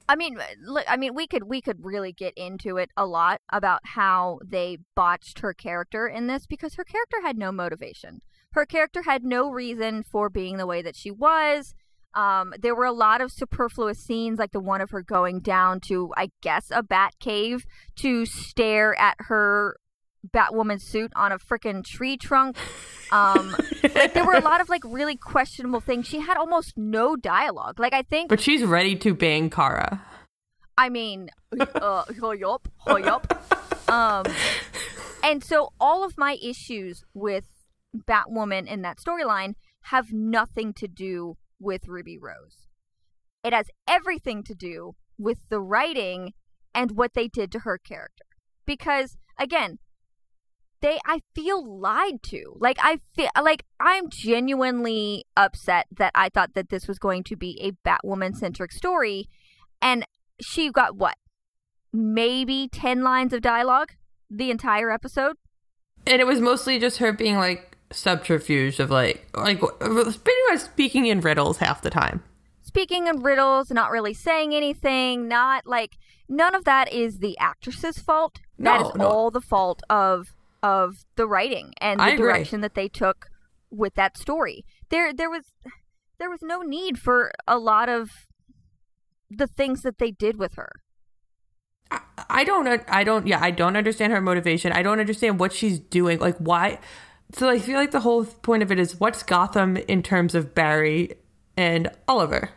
[0.07, 3.41] I mean, look, I mean, we could we could really get into it a lot
[3.51, 8.21] about how they botched her character in this because her character had no motivation.
[8.51, 11.73] Her character had no reason for being the way that she was.
[12.15, 15.79] Um, there were a lot of superfluous scenes, like the one of her going down
[15.81, 17.65] to, I guess, a bat cave
[17.97, 19.77] to stare at her
[20.27, 22.57] Batwoman suit on a freaking tree trunk.
[23.11, 26.07] Um, like there were a lot of like really questionable things.
[26.07, 27.79] She had almost no dialogue.
[27.79, 30.03] Like I think But she's ready to bang Kara.
[30.77, 33.45] I mean, uh, hurry up, up.
[33.89, 34.23] Um,
[35.23, 37.45] and so all of my issues with
[37.95, 42.67] Batwoman in that storyline have nothing to do with Ruby Rose.
[43.43, 46.33] It has everything to do with the writing
[46.73, 48.25] and what they did to her character.
[48.65, 49.79] Because again,
[50.81, 52.55] they I feel lied to.
[52.59, 57.35] Like I feel like I'm genuinely upset that I thought that this was going to
[57.35, 59.27] be a Batwoman centric story
[59.81, 60.05] and
[60.41, 61.15] she got what?
[61.91, 63.93] Maybe 10 lines of dialogue
[64.29, 65.35] the entire episode?
[66.05, 71.05] And it was mostly just her being like subterfuge of like like pretty much speaking
[71.07, 72.23] in riddles half the time.
[72.61, 75.97] Speaking in riddles, not really saying anything, not like
[76.27, 78.39] none of that is the actress's fault.
[78.59, 79.07] that No, is no.
[79.07, 80.27] all the fault of
[80.61, 83.27] of the writing and the direction that they took
[83.71, 84.65] with that story.
[84.89, 85.45] There there was
[86.19, 88.11] there was no need for a lot of
[89.31, 90.69] the things that they did with her.
[91.91, 94.71] I, I don't I don't yeah, I don't understand her motivation.
[94.73, 96.19] I don't understand what she's doing.
[96.19, 96.79] Like why
[97.31, 100.55] so I feel like the whole point of it is what's Gotham in terms of
[100.55, 101.13] Barry
[101.55, 102.49] and Oliver's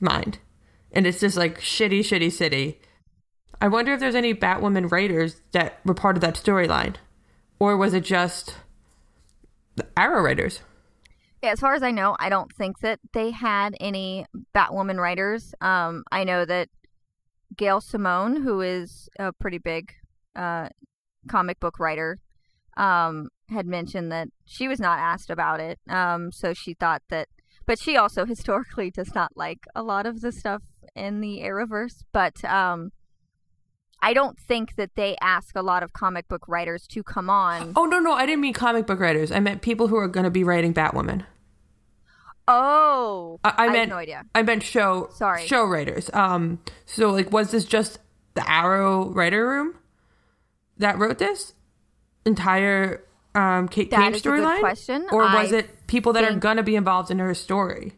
[0.00, 0.38] mind.
[0.92, 2.80] And it's just like shitty, shitty city.
[3.60, 6.96] I wonder if there's any Batwoman writers that were part of that storyline.
[7.58, 8.56] Or was it just
[9.76, 10.60] the Arrow writers?
[11.42, 15.54] Yeah, as far as I know, I don't think that they had any Batwoman writers.
[15.60, 16.68] Um, I know that
[17.56, 19.92] Gail Simone, who is a pretty big
[20.36, 20.68] uh,
[21.28, 22.18] comic book writer,
[22.76, 25.78] um, had mentioned that she was not asked about it.
[25.88, 27.28] Um, so she thought that,
[27.66, 30.62] but she also historically does not like a lot of the stuff
[30.94, 32.02] in the Arrowverse.
[32.12, 32.92] But um,
[34.02, 37.72] I don't think that they ask a lot of comic book writers to come on.
[37.76, 39.30] Oh no, no, I didn't mean comic book writers.
[39.30, 41.24] I meant people who are going to be writing Batwoman.
[42.48, 44.24] Oh, I, I have meant no idea.
[44.34, 45.46] I meant show Sorry.
[45.46, 46.10] show writers.
[46.12, 48.00] Um, so like, was this just
[48.34, 49.78] the Arrow writer room
[50.78, 51.52] that wrote this
[52.24, 53.04] entire
[53.34, 55.06] um Kate That Kane a good storyline, question.
[55.12, 57.92] or was I it people that are going to be involved in her story?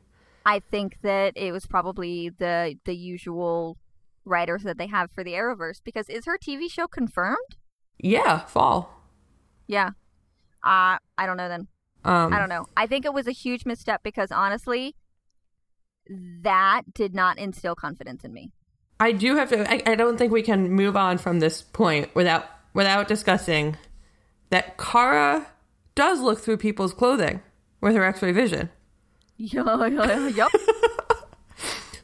[0.45, 3.79] I think that it was probably the the usual
[4.25, 7.57] writers that they have for the Arrowverse because is her TV show confirmed?
[7.99, 9.03] Yeah, fall.
[9.67, 9.91] Yeah.
[10.65, 11.69] Uh I don't know then.
[12.05, 12.67] Um, I don't know.
[12.77, 14.97] I think it was a huge misstep because honestly
[16.43, 18.51] that did not instill confidence in me.
[18.99, 19.69] I do have to.
[19.71, 23.77] I, I don't think we can move on from this point without without discussing
[24.53, 25.47] that Kara
[25.95, 27.41] does look through people's clothing
[27.81, 28.69] with her X-ray vision.
[29.39, 30.49] Yeah, yeah, yep.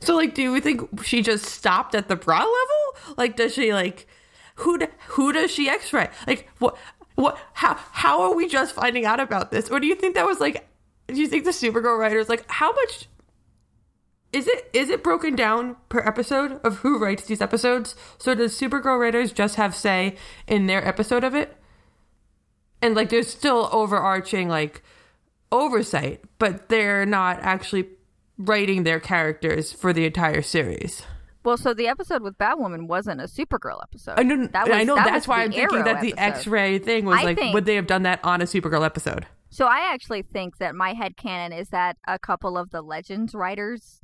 [0.00, 3.14] So, like, do we think she just stopped at the bra level?
[3.18, 4.06] Like, does she like
[4.54, 6.08] who who does she X-ray?
[6.26, 6.78] Like, what
[7.16, 9.68] what how how are we just finding out about this?
[9.68, 10.66] Or do you think that was like?
[11.08, 13.06] Do you think the Supergirl writers like how much?
[14.32, 17.94] Is it is it broken down per episode of who writes these episodes?
[18.16, 21.54] So does Supergirl writers just have say in their episode of it?
[22.82, 24.82] And like, there's still overarching like
[25.50, 27.88] oversight, but they're not actually
[28.36, 31.02] writing their characters for the entire series.
[31.44, 34.14] well, so the episode with Batwoman wasn't a Supergirl episode.
[34.18, 36.38] I know, That was- I know that that's why I'm thinking Arrow that the episode.
[36.38, 39.26] X-ray thing was I like, think- would they have done that on a Supergirl episode?
[39.50, 43.34] So I actually think that my head canon is that a couple of the Legends
[43.34, 44.02] writers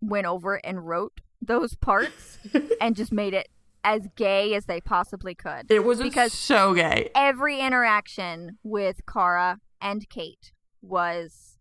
[0.00, 2.38] went over and wrote those parts
[2.80, 3.48] and just made it
[3.84, 5.70] as gay as they possibly could.
[5.70, 7.10] It was because so gay.
[7.14, 11.58] every interaction with Kara and Kate was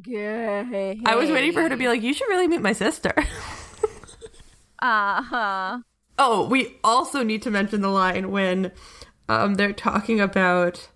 [0.00, 1.00] gay.
[1.04, 3.14] I was waiting for her to be like, "You should really meet my sister."
[4.80, 5.78] uh huh.
[6.18, 8.72] Oh, we also need to mention the line when
[9.28, 10.88] um, they're talking about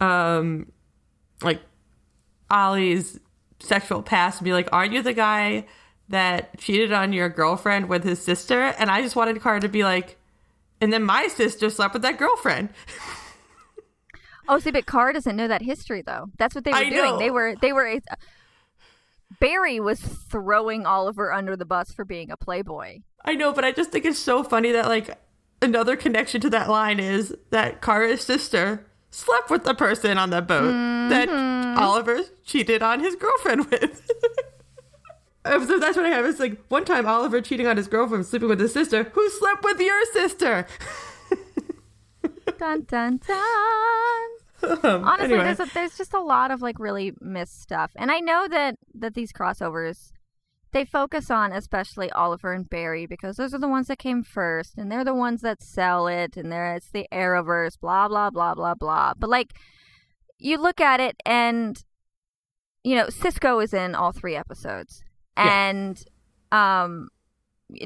[0.00, 0.72] um,
[1.42, 1.60] like
[2.50, 3.20] Ollie's
[3.60, 5.66] sexual past and be like, Aren't you the guy
[6.08, 8.60] that cheated on your girlfriend with his sister?
[8.78, 10.16] And I just wanted Kara to be like,
[10.80, 12.70] And then my sister slept with that girlfriend.
[14.48, 16.30] Oh, see, but Kara doesn't know that history though.
[16.38, 16.94] That's what they were I doing.
[16.94, 17.18] know.
[17.18, 17.98] They were they were.
[19.40, 23.00] Barry was throwing Oliver under the bus for being a playboy.
[23.24, 25.18] I know, but I just think it's so funny that like
[25.60, 30.42] another connection to that line is that Kara's sister slept with the person on the
[30.42, 30.70] boat
[31.10, 31.78] that mm-hmm.
[31.78, 34.10] Oliver cheated on his girlfriend with.
[35.46, 36.24] Um, so that's what I have.
[36.24, 39.64] It's like one time Oliver cheating on his girlfriend, sleeping with his sister, who slept
[39.64, 40.66] with your sister.
[42.58, 44.28] Dun dun dun.
[44.62, 45.44] Um, Honestly, anyway.
[45.44, 48.76] there's a, there's just a lot of like really missed stuff, and I know that
[48.94, 50.12] that these crossovers
[50.72, 54.76] they focus on especially Oliver and Barry because those are the ones that came first,
[54.76, 58.54] and they're the ones that sell it, and there it's the Arrowverse, blah blah blah
[58.54, 59.12] blah blah.
[59.18, 59.54] But like,
[60.38, 61.82] you look at it, and
[62.84, 65.02] you know, Cisco is in all three episodes,
[65.36, 65.68] Yeah.
[65.68, 66.04] and
[66.52, 67.08] um.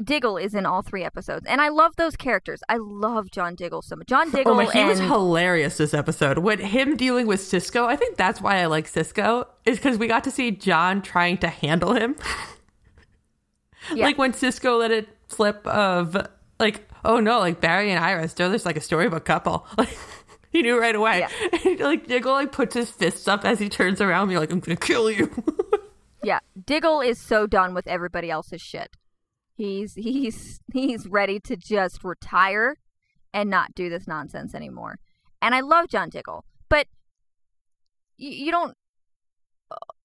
[0.03, 2.61] Diggle is in all three episodes, and I love those characters.
[2.69, 4.05] I love John Diggle so much.
[4.05, 6.37] John Diggle Oh my, he and was hilarious this episode.
[6.37, 10.05] When him dealing with Cisco, I think that's why I like Cisco, is because we
[10.05, 12.15] got to see John trying to handle him.
[13.93, 14.05] Yeah.
[14.05, 16.15] Like when Cisco let it slip of
[16.59, 19.65] like, oh no, like Barry and Iris, they're just like a storybook couple.
[19.77, 19.97] Like
[20.51, 21.19] he knew right away.
[21.19, 21.29] Yeah.
[21.65, 24.59] And, like Diggle like puts his fists up as he turns around, me like, I'm
[24.59, 25.31] gonna kill you.
[26.23, 28.95] Yeah, Diggle is so done with everybody else's shit.
[29.53, 32.77] He's he's he's ready to just retire
[33.33, 34.99] and not do this nonsense anymore.
[35.41, 36.87] And I love John Diggle, but
[38.17, 38.75] you, you don't.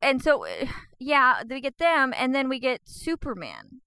[0.00, 0.66] And so, eh,
[1.00, 3.80] yeah, we get them, and then we get Superman,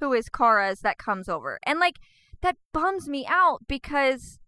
[0.00, 2.00] who is Kara's that comes over, and like
[2.42, 4.40] that bums me out because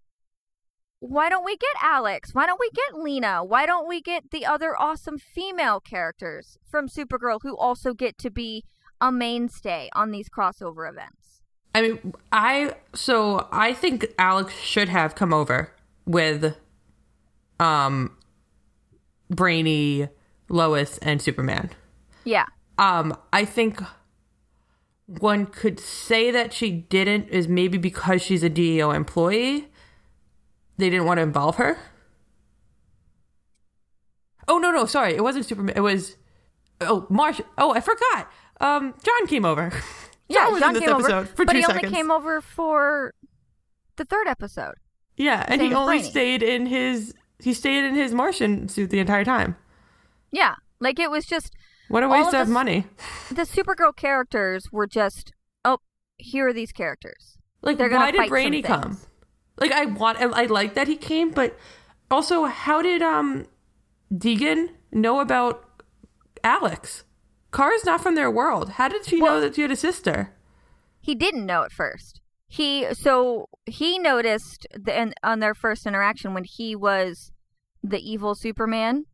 [1.09, 2.35] why don't we get Alex?
[2.35, 3.45] Why don't we get Lena?
[3.45, 8.31] Why don't we get the other awesome female characters from Supergirl who also get to
[8.31, 8.64] be
[9.01, 11.43] a mainstay on these crossover events?
[11.75, 15.73] I mean, I so I think Alex should have come over
[16.07, 16.57] with
[17.61, 18.17] um
[19.29, 20.09] Brainy,
[20.49, 21.71] Lois, and Superman.
[22.25, 22.47] Yeah.
[22.79, 23.83] Um, I think
[25.07, 29.69] one could say that she didn't is maybe because she's a DEO employee.
[30.77, 31.79] They didn't want to involve her.
[34.47, 35.75] Oh no, no, sorry, it wasn't Superman.
[35.77, 36.17] It was
[36.81, 37.41] oh Marsh.
[37.57, 38.31] Oh, I forgot.
[38.61, 39.73] Um, John came over.
[40.27, 43.13] Yeah, was John came episode over, for but he only came over for
[43.97, 44.73] the third episode.
[45.19, 49.27] Yeah, and he only stayed in his he stayed in his Martian suit the entire
[49.27, 49.55] time.
[50.33, 51.53] Yeah, like it was just
[51.89, 52.87] What a waste of of this- money.
[53.31, 55.33] the Supergirl characters were just
[55.63, 55.81] oh,
[56.17, 57.37] here are these characters.
[57.61, 58.31] Like, They're gonna why did
[58.65, 58.67] things.
[58.67, 58.99] come?
[59.57, 61.57] Like, I want, I like that he came, but
[62.11, 63.47] also, how did um
[64.12, 65.64] Deegan know about
[66.43, 67.05] Alex?
[67.53, 68.71] Kara's not from their world.
[68.71, 70.31] How did she know that you had a sister?
[71.01, 72.21] he didn't know at first.
[72.49, 77.31] He so he noticed the, in, on their first interaction when he was
[77.83, 79.05] the evil Superman.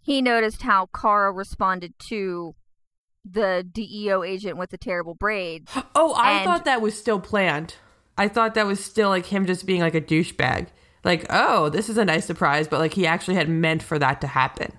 [0.00, 2.54] He noticed how Kara responded to
[3.24, 5.70] the DEO agent with the terrible braids.
[5.94, 7.76] Oh, I And- thought that was still planned.
[8.18, 10.68] I thought that was still like him just being like a douchebag.
[11.04, 14.20] Like, oh, this is a nice surprise, but like he actually had meant for that
[14.20, 14.72] to happen.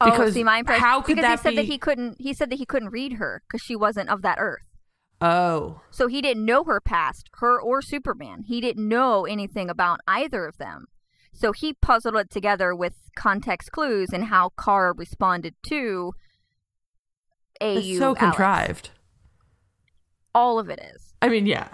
[0.00, 0.84] oh, Because see my impression.
[0.84, 2.16] how could because that he said that he couldn't.
[2.20, 4.62] He said that he couldn't read her because she wasn't of that Earth.
[5.20, 8.42] Oh, So he didn't know her past, her or Superman.
[8.48, 10.86] He didn't know anything about either of them.
[11.32, 16.12] So he puzzled it together with context clues and how Kara responded to
[17.60, 17.78] AU.
[17.78, 18.20] it's so Alex.
[18.20, 18.90] contrived.
[20.34, 21.14] All of it is.
[21.22, 21.68] I mean, yeah.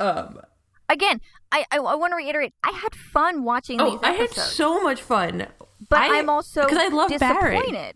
[0.00, 0.40] Um.
[0.88, 1.20] Again,
[1.52, 2.52] I I, I want to reiterate.
[2.64, 5.46] I had fun watching Oh, these I had episodes, so much fun.
[5.88, 7.92] but I- I'm also because I love Barry.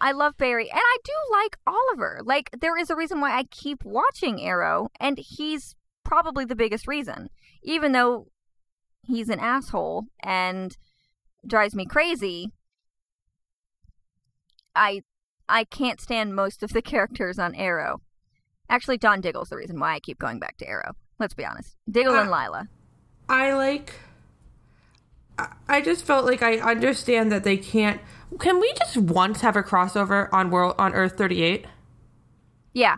[0.00, 2.20] I love Barry, and I do like Oliver.
[2.24, 6.86] Like there is a reason why I keep watching Arrow, and he's probably the biggest
[6.86, 7.28] reason.
[7.62, 8.28] Even though
[9.02, 10.76] he's an asshole and
[11.46, 12.52] drives me crazy,
[14.74, 15.02] I
[15.48, 18.00] I can't stand most of the characters on Arrow.
[18.70, 20.92] Actually, John Diggle's the reason why I keep going back to Arrow.
[21.18, 21.76] Let's be honest.
[21.90, 22.68] Diggle and Lyla.
[23.28, 23.94] I like.
[25.68, 28.00] I- just felt like I understand that they can't.
[28.40, 31.66] Can we just once have a crossover on world on Earth thirty eight?
[32.72, 32.96] Yeah.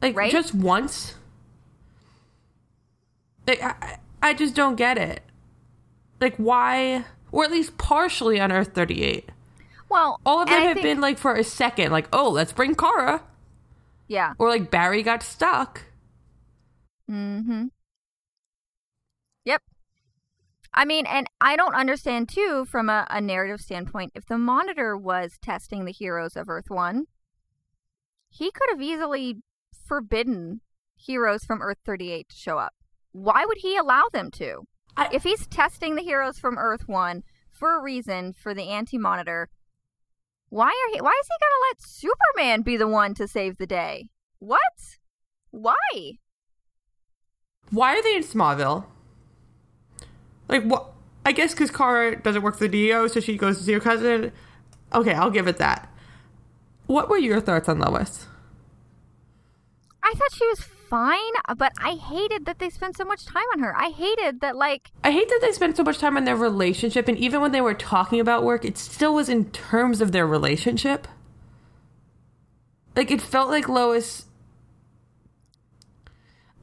[0.00, 0.30] Like Right?
[0.32, 1.14] just once.
[3.46, 5.22] Like, I, I just don't get it.
[6.20, 9.30] Like, why, or at least partially on Earth 38.
[9.88, 12.74] Well, All of them have think- been like for a second, like, oh, let's bring
[12.76, 13.22] Kara.
[14.08, 14.34] yeah.
[14.38, 15.82] Or like Barry got stuck.
[17.12, 17.66] Mm-hmm.
[19.44, 19.62] Yep.
[20.74, 24.96] I mean, and I don't understand too, from a, a narrative standpoint, if the monitor
[24.96, 27.04] was testing the heroes of Earth One,
[28.30, 29.42] he could have easily
[29.86, 30.62] forbidden
[30.96, 32.72] heroes from Earth 38 to show up.
[33.10, 34.62] Why would he allow them to?
[34.96, 39.50] I- if he's testing the heroes from Earth One for a reason for the anti-monitor,
[40.48, 41.00] why are he?
[41.00, 44.08] Why is he gonna let Superman be the one to save the day?
[44.38, 44.98] What?
[45.50, 46.18] Why?
[47.70, 48.84] Why are they in Smallville?
[50.48, 50.92] Like, what?
[51.24, 53.80] I guess because Kara doesn't work for the DEO, so she goes to see her
[53.80, 54.32] cousin.
[54.92, 55.88] Okay, I'll give it that.
[56.86, 58.26] What were your thoughts on Lois?
[60.02, 63.60] I thought she was fine, but I hated that they spent so much time on
[63.60, 63.74] her.
[63.74, 67.08] I hated that, like, I hate that they spent so much time on their relationship,
[67.08, 70.26] and even when they were talking about work, it still was in terms of their
[70.26, 71.08] relationship.
[72.94, 74.26] Like, it felt like Lois.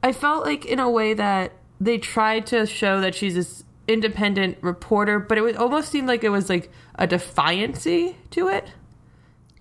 [0.02, 4.58] I felt like, in a way, that they tried to show that she's this independent
[4.60, 8.72] reporter, but it was almost seemed like it was like a defiancy to it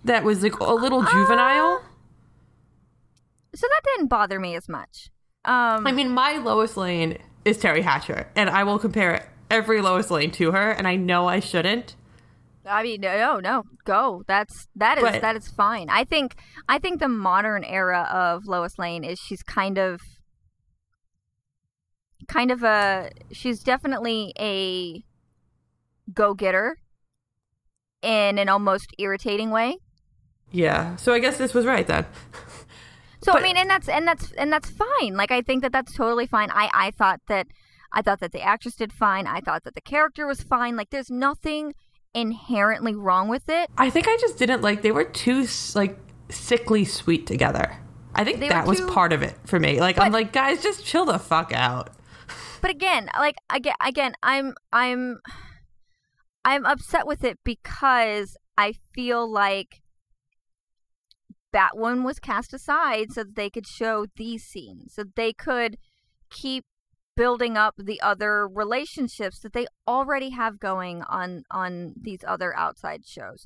[0.06, 1.82] that was like a little juvenile.
[3.56, 5.10] so that didn't bother me as much.
[5.46, 10.12] Um, I mean, my Lois Lane is Teri Hatcher, and I will compare every Lois
[10.12, 11.96] Lane to her, and I know I shouldn't.
[12.66, 14.24] I mean, no, no, no, go.
[14.28, 15.90] That's that is But- that is fine.
[15.90, 16.36] I think
[16.68, 20.02] I think the modern era of Lois Lane is she's kind of,
[22.30, 25.04] kind of a she's definitely a
[26.14, 26.78] go getter
[28.02, 29.78] in an almost irritating way.
[30.52, 32.06] Yeah, so I guess this was right then.
[33.22, 35.16] So I mean, and that's and that's and that's fine.
[35.16, 36.50] Like I think that that's totally fine.
[36.52, 37.48] I I thought that
[37.92, 39.28] I thought that the actress did fine.
[39.28, 40.78] I thought that the character was fine.
[40.78, 41.74] Like there's nothing
[42.14, 43.70] inherently wrong with it.
[43.78, 45.98] I think I just didn't like they were too like
[46.30, 47.78] sickly sweet together.
[48.16, 49.80] I think They that was part of it for me.
[49.80, 51.90] Like I'm like, guys, just chill the fuck out.
[52.62, 55.20] But again, like again, again, I'm I'm
[56.44, 59.82] I'm upset with it because I feel like
[61.54, 65.78] Batwoman was cast aside so that they could show these scenes, so they could
[66.30, 66.66] keep
[67.16, 73.06] building up the other relationships that they already have going on on these other outside
[73.06, 73.46] shows.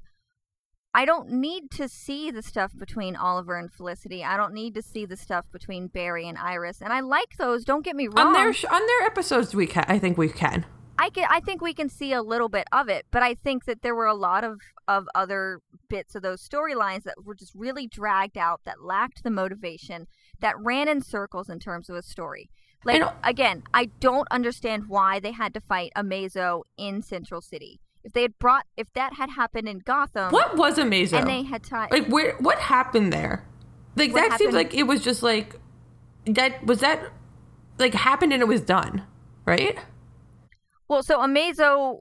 [0.96, 4.24] I don't need to see the stuff between Oliver and Felicity.
[4.24, 6.82] I don't need to see the stuff between Barry and Iris.
[6.82, 7.66] And I like those.
[7.66, 8.28] Don't get me wrong.
[8.28, 9.86] On their sh- on their episodes, we can.
[9.88, 10.66] I think we can.
[11.00, 13.66] I can, I think we can see a little bit of it, but I think
[13.66, 17.56] that there were a lot of of other bits of those storylines that were just
[17.56, 20.06] really dragged out, that lacked the motivation,
[20.40, 22.50] that ran in circles in terms of a story.
[22.86, 27.80] Like again, I don't understand why they had to fight Amazo in Central City.
[28.04, 31.20] If they had brought, if that had happened in Gotham, What was amazing?
[31.20, 33.46] and they had time, like where what happened there?
[33.96, 35.56] Like What that seems like it was just like
[36.26, 37.12] that was that
[37.80, 39.04] like happened and it was done,
[39.46, 39.78] right?
[40.88, 42.00] well, so Amazo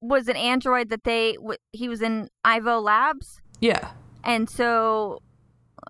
[0.00, 3.40] was an android that they w- he was in Ivo Labs.
[3.60, 3.90] Yeah.
[4.24, 5.18] and so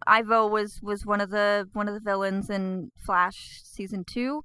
[0.07, 4.45] Ivo was was one of the one of the villains in Flash season two,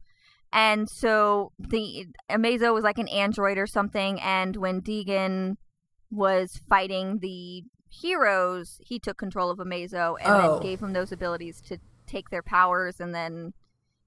[0.54, 4.20] and so the Amazo was like an android or something.
[4.22, 5.56] And when Deegan
[6.10, 10.54] was fighting the heroes, he took control of Amazo and Oh.
[10.54, 11.78] then gave him those abilities to
[12.08, 13.54] take their powers and then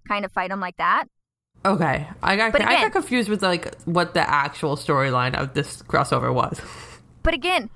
[0.07, 1.05] kind of fight them like that.
[1.65, 2.07] Okay.
[2.23, 6.33] I got But I got confused with like what the actual storyline of this crossover
[6.33, 6.61] was.
[7.23, 7.71] But again,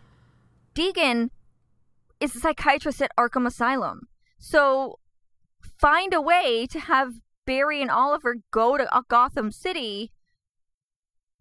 [0.74, 1.30] Deegan
[2.20, 4.08] is a psychiatrist at Arkham Asylum.
[4.38, 4.98] So
[5.80, 7.14] find a way to have
[7.48, 10.12] Barry and Oliver go to uh, Gotham City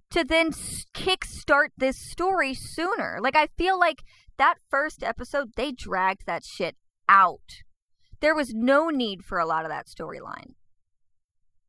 [0.09, 0.51] to then
[0.95, 3.19] kickstart this story sooner.
[3.21, 4.03] Like, I feel like
[4.37, 6.77] that first episode, they dragged that shit
[7.09, 7.63] out.
[8.21, 10.53] There was no need for a lot of that storyline.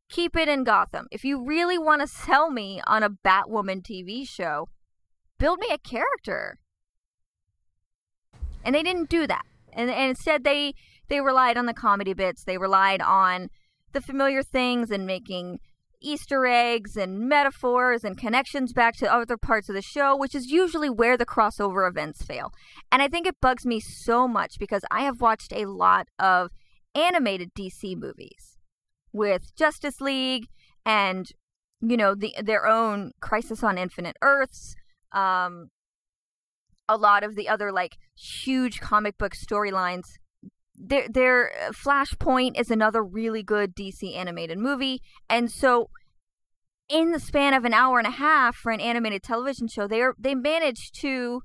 [0.08, 1.08] Keep it in Gotham.
[1.10, 4.68] If you really want to sell me on a Batwoman TV show,
[5.40, 6.58] build me a character.
[8.64, 9.46] And they didn't do that.
[9.72, 10.74] And, and instead they
[11.08, 12.44] they relied on the comedy bits.
[12.44, 13.48] They relied on
[13.92, 15.60] the familiar things and making
[16.00, 20.50] Easter eggs and metaphors and connections back to other parts of the show, which is
[20.50, 22.52] usually where the crossover events fail.
[22.92, 26.50] And I think it bugs me so much because I have watched a lot of
[26.94, 28.58] animated DC movies
[29.12, 30.46] with Justice League
[30.84, 31.26] and
[31.80, 34.74] you know the their own Crisis on Infinite Earths,
[35.12, 35.68] um,
[36.88, 40.06] a lot of the other like huge comic book storylines
[40.78, 45.90] their their uh, Flashpoint is another really good DC animated movie, and so
[46.88, 50.00] in the span of an hour and a half for an animated television show, they
[50.00, 51.42] are they managed to,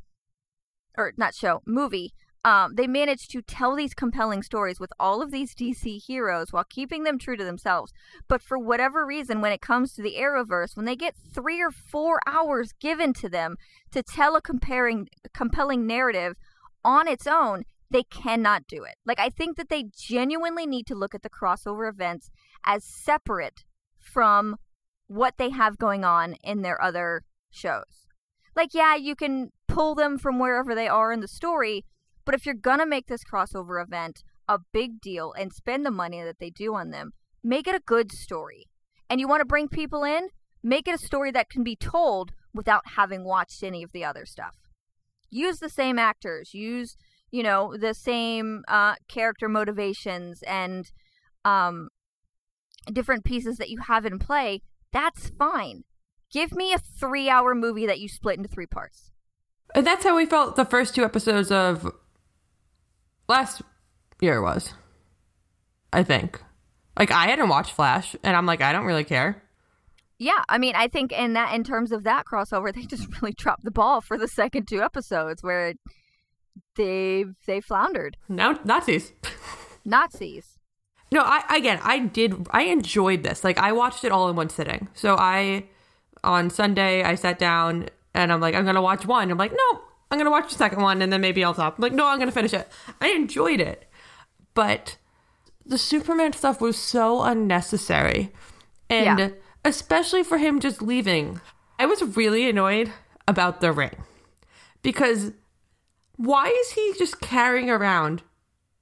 [0.97, 2.13] or not show movie.
[2.45, 6.65] Um, they managed to tell these compelling stories with all of these DC heroes while
[6.69, 7.93] keeping them true to themselves.
[8.27, 11.71] But for whatever reason, when it comes to the Arrowverse, when they get three or
[11.71, 13.55] four hours given to them
[13.91, 16.35] to tell a comparing compelling narrative
[16.83, 17.63] on its own,
[17.93, 18.95] they cannot do it.
[19.05, 22.29] Like I think that they genuinely need to look at the crossover events
[22.65, 23.63] as separate
[23.97, 24.57] from
[25.07, 28.07] what they have going on in their other shows.
[28.55, 31.85] Like yeah, you can pull them from wherever they are in the story,
[32.25, 36.21] but if you're to make this crossover event a big deal and spend the money
[36.21, 37.13] that they do on them,
[37.43, 38.67] make it a good story.
[39.09, 40.29] And you want to bring people in,
[40.63, 44.25] make it a story that can be told without having watched any of the other
[44.25, 44.55] stuff.
[45.29, 46.95] Use the same actors, use,
[47.33, 50.91] you know, the same uh, character motivations and
[51.43, 51.89] um,
[52.93, 54.61] different pieces that you have in play.
[54.91, 55.83] That's fine.
[56.31, 59.09] Give me a three hour movie that you split into three parts.
[59.73, 61.91] And that's how we felt the first two episodes of
[63.27, 63.63] last
[64.21, 64.75] year was.
[65.91, 66.39] I think.
[66.99, 69.41] Like I hadn't watched Flash, and I'm like, I don't really care.
[70.19, 73.33] Yeah, I mean, I think in that in terms of that crossover, they just really
[73.33, 75.73] dropped the ball for the second two episodes where
[76.75, 78.17] they they floundered.
[78.29, 79.13] Now Nazis.
[79.85, 80.57] Nazis.
[81.11, 82.47] No, I again, I did.
[82.51, 83.43] I enjoyed this.
[83.43, 84.87] Like I watched it all in one sitting.
[84.93, 85.65] So I
[86.23, 89.29] on Sunday I sat down and I'm like, I'm gonna watch one.
[89.29, 91.77] I'm like, no, I'm gonna watch the second one and then maybe I'll stop.
[91.77, 92.67] I'm like, no, I'm gonna finish it.
[93.01, 93.87] I enjoyed it,
[94.53, 94.97] but
[95.65, 98.31] the Superman stuff was so unnecessary,
[98.89, 99.29] and Yeah.
[99.63, 101.39] especially for him just leaving.
[101.79, 102.91] I was really annoyed
[103.27, 103.95] about the ring
[104.81, 105.31] because
[106.23, 108.23] why is he just carrying around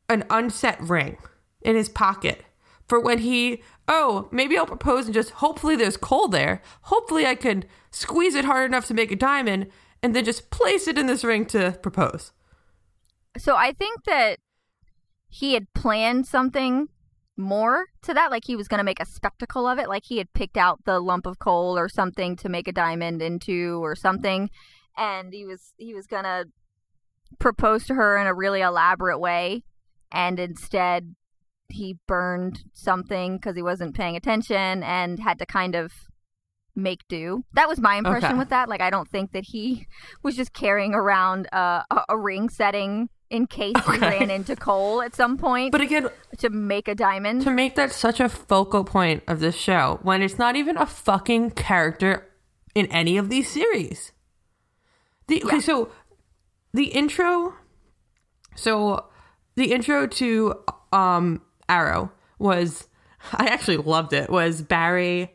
[0.07, 1.17] an unset ring
[1.61, 2.43] in his pocket
[2.87, 6.61] for when he oh maybe i'll propose and just hopefully there's coal there.
[6.83, 9.67] Hopefully i can squeeze it hard enough to make a diamond
[10.03, 12.31] and then just place it in this ring to propose.
[13.37, 14.37] So I think that
[15.27, 16.89] he had planned something
[17.37, 20.17] more to that like he was going to make a spectacle of it like he
[20.17, 23.95] had picked out the lump of coal or something to make a diamond into or
[23.95, 24.49] something
[24.97, 26.45] and he was he was going to
[27.39, 29.63] propose to her in a really elaborate way
[30.11, 31.15] and instead
[31.69, 35.91] he burned something cuz he wasn't paying attention and had to kind of
[36.75, 37.43] make do.
[37.53, 38.37] That was my impression Okay.
[38.37, 38.69] with that.
[38.69, 39.87] Like I don't think that he
[40.23, 45.01] was just carrying around uh, a, a ring setting in case he ran into coal
[45.01, 47.41] at some point but again to make a diamond.
[47.41, 50.85] to make that such a focal point of this show when it's not even a
[50.85, 52.27] fucking character
[52.75, 54.11] in any of these series.
[55.27, 55.89] The okay, so
[56.73, 57.53] the intro
[58.55, 59.05] so
[59.55, 60.55] the intro to
[60.91, 62.87] um Arrow was
[63.33, 64.29] I actually loved it.
[64.29, 65.31] Was Barry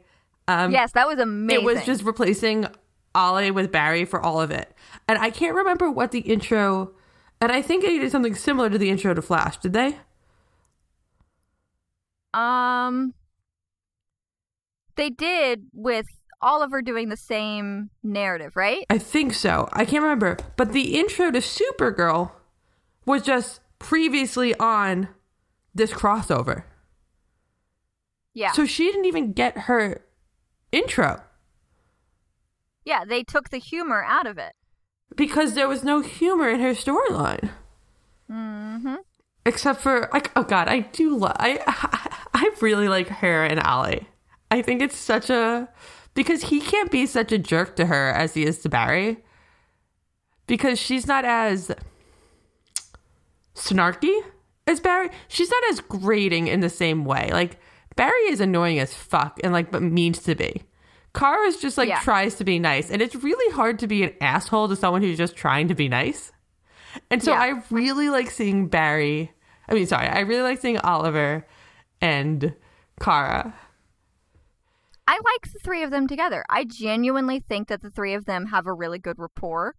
[0.49, 1.63] um yes, that was amazing.
[1.63, 2.67] it was just replacing
[3.15, 4.73] Ollie with Barry for all of it.
[5.09, 6.93] And I can't remember what the intro
[7.41, 9.97] and I think they did something similar to the intro to Flash, did they?
[12.35, 13.15] um
[14.97, 16.07] they did with
[16.41, 18.85] Oliver doing the same narrative, right?
[18.91, 19.69] I think so.
[19.73, 20.37] I can't remember.
[20.57, 22.33] But the intro to Supergirl
[23.05, 25.09] was just previously on
[25.75, 26.65] this crossover.
[28.35, 28.53] Yeah.
[28.53, 30.03] So she didn't even get her
[30.73, 31.23] intro
[32.85, 34.53] yeah, they took the humor out of it.
[35.17, 37.51] because there was no humor in her storyline.
[38.31, 38.99] Mhm.
[39.45, 41.61] Except for like oh god, I do love I
[42.35, 44.07] I really like her and Ollie.
[44.51, 45.69] I think it's such a
[46.17, 49.19] because he can't be such a jerk to her as he is to Barry.
[50.49, 51.71] Because she's not as
[53.55, 54.19] snarky
[54.67, 55.11] as Barry.
[55.29, 57.31] She's not as grating in the same way.
[57.33, 57.59] Like
[57.97, 60.63] Barry is annoying as fuck and like but means to be.
[61.15, 62.01] Kara's just like Yeah.
[62.01, 65.17] tries to be nice, and it's really hard to be an asshole to someone who's
[65.17, 66.31] just trying to be nice.
[67.11, 67.41] And so Yeah.
[67.41, 69.33] I really like seeing Barry.
[69.69, 71.47] I mean, sorry, I really like seeing Oliver
[72.03, 72.55] and
[73.01, 73.55] Kara.
[75.09, 76.45] I like the three of them together.
[76.51, 79.77] I genuinely think that the three of them have a really good rapport.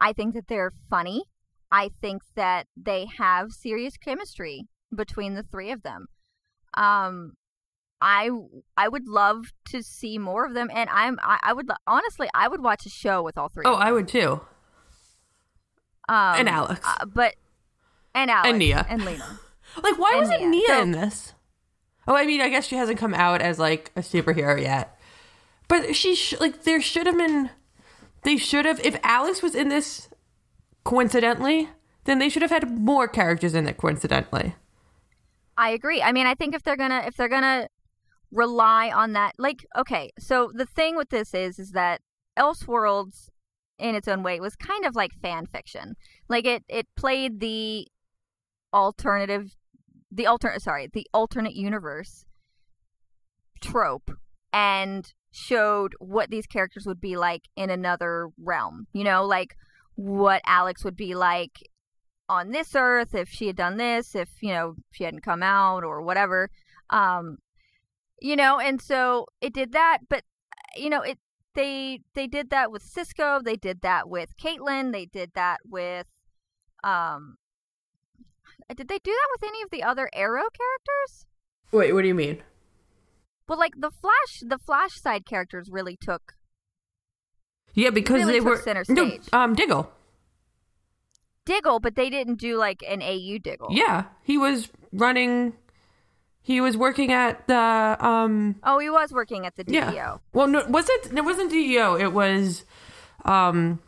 [0.00, 1.24] I think that they're funny.
[1.70, 6.06] I think that they have serious chemistry between the three of them.
[6.74, 7.34] Um,
[8.00, 8.30] I
[8.76, 12.48] I would love to see more of them, and I'm I, I would honestly I
[12.48, 13.62] would watch a show with all three.
[13.64, 13.86] Oh, of them.
[13.88, 14.40] I would too.
[16.08, 16.80] Um, and Alex.
[16.84, 17.34] uh, but
[18.14, 18.86] and Alex and Nia.
[18.88, 19.38] and Lena.
[19.82, 20.50] Like, why and wasn't Nia.
[20.50, 21.33] Nia So- in this?
[22.06, 24.98] Oh, I mean, I guess she hasn't come out as like a superhero yet.
[25.68, 27.50] But she sh- like there should have been.
[28.22, 30.08] They should have if Alex was in this
[30.84, 31.70] coincidentally,
[32.04, 34.54] then they should have had more characters in it coincidentally.
[35.56, 36.02] I agree.
[36.02, 37.68] I mean, I think if they're gonna if they're gonna
[38.30, 42.00] rely on that, like, okay, so the thing with this is is that
[42.38, 43.28] Elseworlds,
[43.78, 45.94] in its own way, was kind of like fan fiction.
[46.28, 47.86] Like it it played the
[48.72, 49.56] alternative,
[50.14, 52.24] the alternate, sorry, the alternate universe
[53.60, 54.10] trope,
[54.52, 58.86] and showed what these characters would be like in another realm.
[58.92, 59.56] You know, like
[59.96, 61.68] what Alex would be like
[62.28, 65.84] on this earth if she had done this, if, you know, she hadn't come out
[65.84, 66.50] or whatever.
[66.90, 67.38] Um,
[68.20, 70.22] you know, and so it did that, but
[70.76, 71.18] you know, it
[71.54, 76.06] they they did that with Cisco, they did that with Caitlin, they did that with
[76.82, 77.36] um
[78.76, 81.26] did they do that with any of the other Arrow characters?
[81.72, 82.42] Wait, what do you mean?
[83.48, 86.34] Well, like the Flash, the Flash side characters really took
[87.74, 89.22] Yeah, because Really they took were center no, stage.
[89.32, 89.90] um, Diggle.
[91.44, 93.68] Diggle, but they didn't do like an AU Diggle.
[93.70, 95.52] Yeah, he was running.
[96.40, 98.56] He was working at the um.
[98.62, 99.92] Oh, he was working at the DEO.
[99.92, 100.16] Yeah.
[100.32, 101.12] Well, no, was it?
[101.16, 101.96] It wasn't DEO.
[101.96, 102.64] It was,
[103.26, 103.80] um,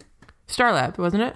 [0.49, 1.35] Starlab, wasn't it?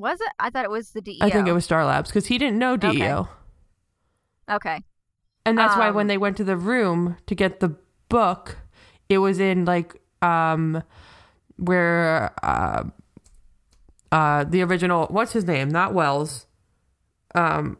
[0.00, 0.28] Was it?
[0.38, 1.18] I thought it was the DEO.
[1.20, 3.28] I think it was Star Labs because he didn't know DEO,
[4.50, 4.82] Okay.
[5.44, 7.76] and that's why Um, when they went to the room to get the
[8.08, 8.56] book,
[9.08, 10.82] it was in like um,
[11.56, 12.84] where uh,
[14.10, 15.06] uh, the original.
[15.10, 15.68] What's his name?
[15.68, 16.46] Not Wells.
[17.34, 17.76] Um,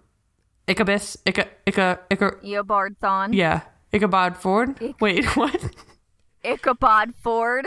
[0.68, 1.16] Ichabus.
[1.24, 1.48] Ica.
[1.66, 1.98] Ica.
[2.10, 2.42] Ica.
[2.44, 3.34] Eobard Thawne.
[3.34, 3.62] Yeah.
[3.92, 4.78] Ichabod Ford.
[5.00, 5.74] Wait, what?
[6.44, 7.66] Ichabod Ford.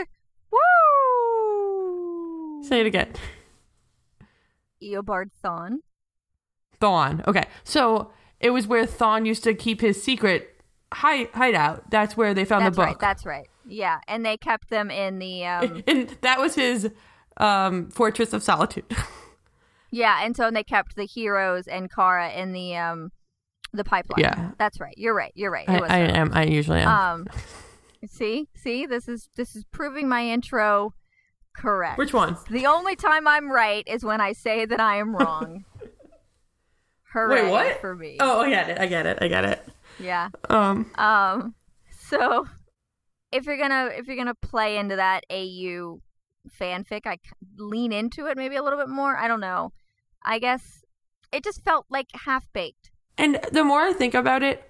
[0.50, 2.62] Woo!
[2.62, 3.12] Say it again.
[4.84, 5.78] Eobard Thawne.
[6.80, 7.26] Thawne.
[7.26, 7.44] Okay.
[7.64, 10.60] So it was where Thawne used to keep his secret
[10.92, 11.90] hide hideout.
[11.90, 12.86] That's where they found That's the book.
[12.86, 13.00] right.
[13.00, 13.48] That's right.
[13.66, 16.90] Yeah, and they kept them in the um and that was his
[17.36, 18.94] um fortress of solitude.
[19.90, 23.10] yeah, and so they kept the heroes and Kara in the um
[23.72, 24.20] the pipeline.
[24.20, 24.50] Yeah.
[24.58, 24.94] That's right.
[24.96, 25.32] You're right.
[25.34, 25.68] You're right.
[25.68, 26.30] It I, was I am.
[26.32, 26.88] I usually am.
[26.88, 27.26] Um
[28.06, 28.48] see?
[28.54, 28.86] See?
[28.86, 30.92] This is this is proving my intro
[31.54, 31.98] correct.
[31.98, 32.36] Which one?
[32.50, 35.64] The only time I'm right is when I say that I am wrong.
[37.12, 37.80] Hooray Wait, what?
[37.80, 38.16] for me.
[38.20, 38.78] Oh, I get it.
[38.78, 39.18] I get it.
[39.20, 39.68] I get it.
[40.00, 40.30] Yeah.
[40.50, 40.90] Um.
[40.96, 41.54] Um
[42.08, 42.46] so
[43.32, 46.00] if you're gonna if you're gonna play into that AU
[46.60, 47.18] fanfic, I
[47.56, 49.16] lean into it maybe a little bit more.
[49.16, 49.72] I don't know.
[50.24, 50.84] I guess
[51.32, 52.90] it just felt like half baked.
[53.16, 54.68] And the more I think about it,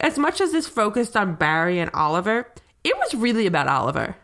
[0.00, 2.52] as much as this focused on Barry and Oliver,
[2.84, 4.16] it was really about Oliver.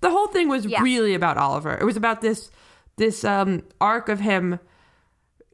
[0.00, 0.82] The whole thing was Yeah.
[0.82, 1.76] really about Oliver.
[1.76, 2.50] It was about this
[2.96, 4.58] this um arc of him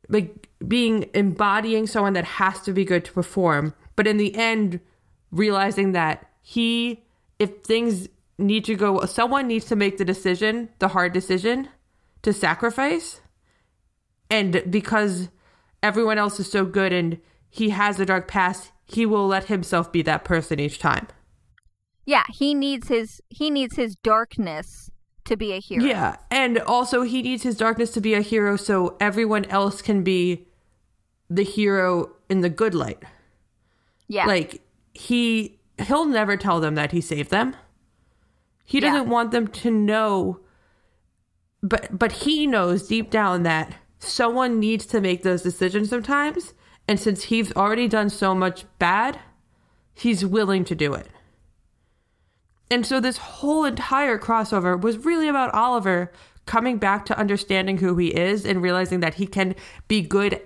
[0.08, 4.80] like being embodying someone that has to be good to perform, but in the end
[5.30, 7.04] realizing that he
[7.38, 11.68] if things need to go someone needs to make the decision, the hard decision
[12.22, 13.20] to sacrifice
[14.30, 15.28] and because
[15.82, 17.18] everyone else is so good and
[17.50, 21.06] he has a dark past, he will let himself be that person each time.
[22.04, 24.90] Yeah, he needs his he needs his darkness
[25.24, 25.84] to be a hero.
[25.84, 30.02] Yeah, and also he needs his darkness to be a hero so everyone else can
[30.02, 30.46] be
[31.30, 33.02] the hero in the good light.
[34.06, 34.26] Yeah.
[34.26, 34.60] Like
[34.92, 37.56] he he'll never tell them that he saved them.
[38.64, 40.40] He doesn't want them to know
[41.62, 46.52] but but he knows deep down that someone needs to make those decisions sometimes
[46.86, 49.18] and since he's already done so much bad,
[49.94, 51.08] he's willing to do it.
[52.70, 56.12] And so this whole entire crossover was really about Oliver
[56.46, 59.54] coming back to understanding who he is and realizing that he can
[59.88, 60.40] be good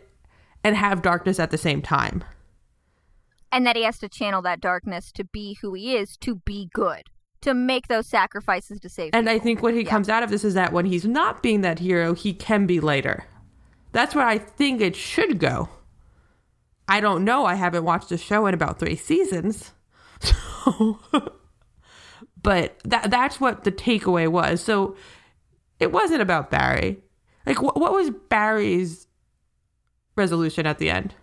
[0.65, 2.25] and have darkness at the same time.
[3.51, 6.69] and that he has to channel that darkness to be who he is, to be
[6.75, 7.05] good,
[7.41, 9.11] to make those sacrifices to save.
[9.15, 11.63] And I think what he comes out of this is that when he's not being
[11.63, 13.25] that hero, he can be lighter.
[13.93, 15.71] That's where I think it should go.
[16.89, 17.47] I don't know.
[17.47, 19.73] I haven't watched the show in about three seasons.
[20.21, 20.99] So,
[22.43, 24.61] but that that's what the takeaway was.
[24.63, 24.97] So
[25.81, 26.99] it wasn't about Barry.
[27.47, 29.07] Like, wh- what was Barry's
[30.17, 31.15] resolution at the end?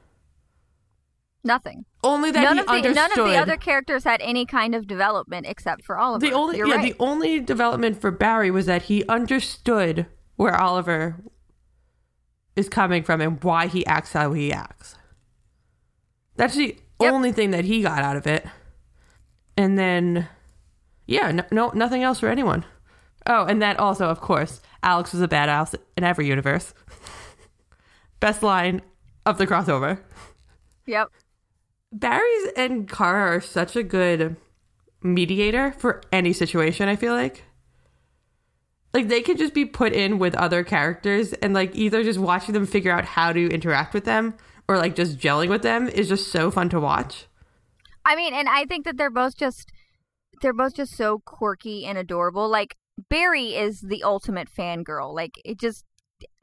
[1.44, 1.86] nothing.
[2.04, 2.96] Only that None he of the understood.
[2.96, 6.26] none of the other characters had any kind of development except for Oliver.
[6.26, 6.84] The only You're yeah, right.
[6.92, 10.08] the only development for Barry was that he understood
[10.38, 11.18] where Oliver
[12.56, 14.96] is coming from and why he acts how he acts.
[16.36, 17.14] That's the Yep.
[17.14, 18.44] only thing that he got out of it.
[19.56, 20.28] And then
[21.06, 22.66] yeah, no, no nothing else for anyone.
[23.28, 26.74] Oh, and that also, of course, Alex was a badass in every universe.
[28.20, 28.82] Best line
[29.26, 30.00] of the crossover.
[30.86, 31.10] Yep.
[31.92, 34.36] Barry's and Kara are such a good
[35.02, 37.44] mediator for any situation, I feel like.
[38.94, 42.54] like they could just be put in with other characters and like either just watching
[42.54, 44.36] them figure out how to interact with them
[44.68, 47.26] or like just gelling with them is just so fun to watch.
[48.04, 49.72] I mean, and I think that they're both just
[50.42, 52.50] they're both just so quirky and adorable.
[52.50, 52.76] Like
[53.10, 55.14] Barry is the ultimate fangirl.
[55.14, 55.86] Like it just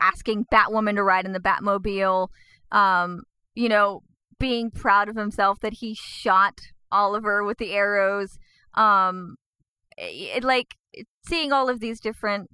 [0.01, 2.29] asking Batwoman to ride in the Batmobile,
[2.71, 3.23] um,
[3.55, 4.03] you know,
[4.39, 8.39] being proud of himself that he shot Oliver with the arrows.
[8.75, 9.37] Um,
[9.97, 10.75] it, like
[11.27, 12.51] seeing all of these different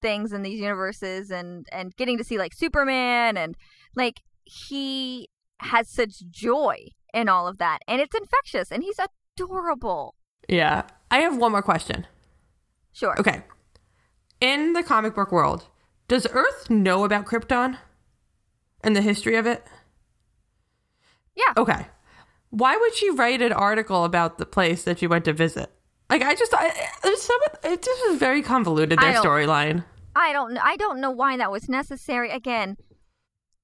[0.00, 3.54] things in these universes and and getting to see like Superman and
[3.94, 5.28] like he
[5.60, 6.76] has such joy
[7.12, 8.98] in all of that and it's infectious and he's
[9.36, 10.14] adorable.
[10.48, 10.82] Yeah.
[11.10, 12.06] I have one more question.
[12.92, 13.18] Sure.
[13.18, 13.42] Okay.
[14.40, 15.66] In the comic book world,
[16.08, 17.78] does Earth know about Krypton
[18.82, 19.66] and the history of it?
[21.36, 21.52] Yeah.
[21.56, 21.86] Okay.
[22.50, 25.70] Why would she write an article about the place that she went to visit?
[26.08, 26.72] Like I just, I,
[27.02, 29.84] there's some, it just was very convoluted their storyline.
[30.16, 32.30] I don't I don't know why that was necessary.
[32.30, 32.76] Again,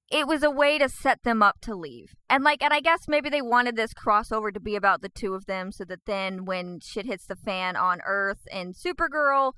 [0.09, 2.15] it was a way to set them up to leave.
[2.29, 5.33] And like and I guess maybe they wanted this crossover to be about the two
[5.33, 9.53] of them so that then when shit hits the fan on Earth and Supergirl,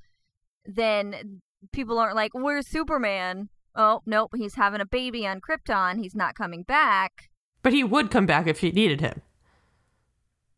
[0.66, 1.42] then
[1.72, 6.00] people aren't like, "Where's Superman?" Oh, nope, he's having a baby on Krypton.
[6.00, 7.30] He's not coming back.
[7.62, 9.22] But he would come back if she needed him.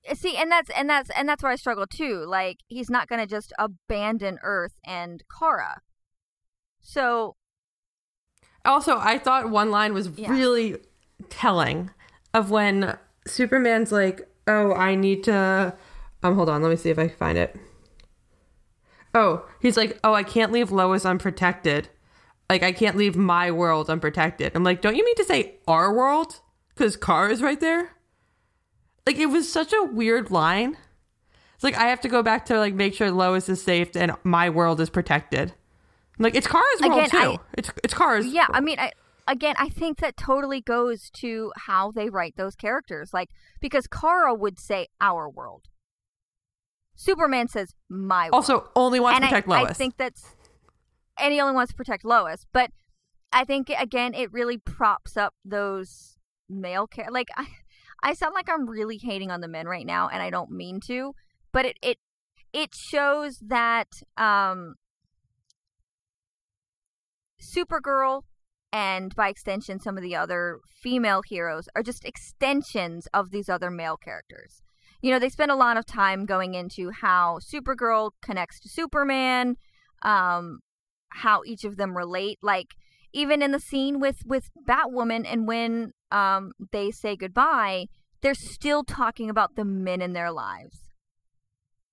[0.10, 2.26] Uh, see, and that's and that's and that's where I struggle too.
[2.28, 5.82] Like he's not going to just abandon Earth and Kara.
[6.82, 7.36] So,
[8.66, 10.32] Also, I thought one line was Yeah.
[10.32, 10.78] really
[11.30, 11.90] telling
[12.34, 15.76] of when Superman's like, "Oh, I need to."
[16.24, 17.56] Um, hold on, let me see if I can find it.
[19.14, 21.90] Oh, he's like, "Oh, I can't leave Lois unprotected.
[22.50, 25.94] Like, I can't leave my world unprotected." I'm like, "Don't you mean to say our
[25.94, 26.40] world?
[26.70, 27.90] Because Kara is right there."
[29.06, 30.78] Like, it was such a weird line.
[31.56, 34.14] It's like I have to go back to like make sure Lois is safe and
[34.24, 35.54] my world is protected.
[36.22, 37.18] Like, it's Kara's world Again, too.
[37.18, 38.28] I- it's it's Kara's.
[38.28, 38.92] Yeah, I mean, I,
[39.28, 43.14] again, I think that totally goes to how they write those characters.
[43.14, 45.68] Like, because Kara would say our world.
[46.96, 48.34] Superman says my world.
[48.34, 49.72] Also, only wants and to protect I, Lois.
[49.72, 50.36] I think that's,
[51.20, 52.46] and he only wants to protect Lois.
[52.54, 52.72] But
[53.34, 56.18] I think again, it really props up those
[56.50, 57.48] male care Like, I,
[58.04, 60.80] I sound like I'm really hating on the men right now, and I don't mean
[60.88, 61.14] to.
[61.52, 61.98] But it it
[62.54, 64.76] it shows that um,
[67.42, 68.24] Supergirl
[68.72, 73.70] and by extension some of the other female heroes are just extensions of these other
[73.70, 74.62] male characters.
[75.02, 79.56] You know, they spend a lot of time going into how Supergirl connects to Superman,
[80.04, 80.60] um,
[81.10, 82.38] how each of them relate.
[82.42, 82.68] Like
[83.12, 87.88] even in the scene with with Batwoman and when um, they say goodbye,
[88.22, 90.78] they're still talking about the men in their lives,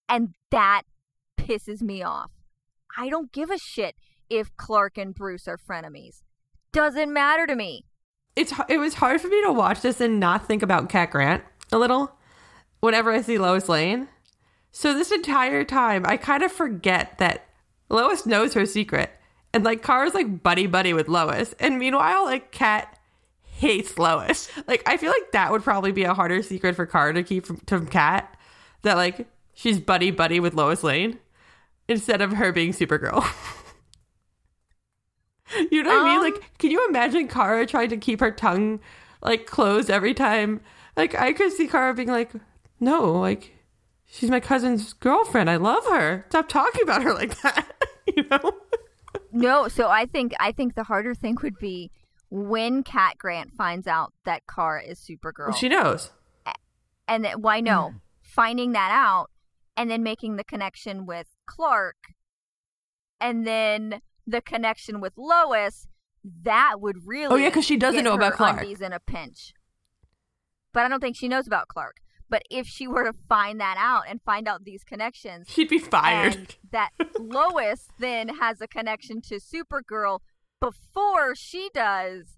[0.09, 0.83] and that
[1.39, 2.31] pisses me off.
[2.97, 3.95] I don't give a shit
[4.31, 6.23] if Clark and Bruce are frenemies.
[6.73, 7.87] Doesn't matter to me.
[8.37, 11.43] it's it was hard for me to watch this and not think about Cat Grant
[11.73, 12.13] a little
[12.81, 14.09] whenever I see Lois Lane.
[14.71, 17.47] So this entire time, I kind of forget that
[17.89, 19.11] Lois knows her secret,
[19.53, 22.99] and like Kara's like buddy buddy with Lois, and meanwhile, like Cat
[23.43, 24.49] hates Lois.
[24.69, 27.47] Like I feel like that would probably be a harder secret for Kara to keep
[27.47, 28.39] from, from Cat,
[28.83, 31.19] that like she's buddy buddy with Lois Lane
[31.89, 33.25] instead of her being Supergirl.
[35.71, 36.19] You know what I mean?
[36.19, 38.81] Um, Like, can you imagine Kara trying to keep her tongue
[39.23, 40.61] like closed every time?
[40.97, 42.33] Like, I could see Kara being like,
[42.81, 43.55] "No, like,
[44.07, 45.49] she's my cousin's girlfriend.
[45.49, 46.25] I love her.
[46.29, 47.67] Stop talking about her like that."
[48.17, 48.53] you know?
[49.33, 51.91] No, so I think I think the harder thing would be
[52.31, 55.57] when Cat Grant finds out that Kara is Supergirl.
[55.57, 56.11] She knows.
[57.07, 59.31] and that why no finding that out
[59.77, 61.97] and then making the connection with clark
[63.21, 65.87] and then the connection with lois
[66.43, 68.61] that would really Oh, yeah, because she doesn't know about Clark.
[68.61, 69.53] undies in a pinch
[70.73, 71.97] but i don't think she knows about clark
[72.31, 75.79] but if she were to find that out and find out these connections She'd be
[75.79, 76.57] fired.
[76.73, 80.21] that lois then has a connection to supergirl
[80.61, 82.37] before she does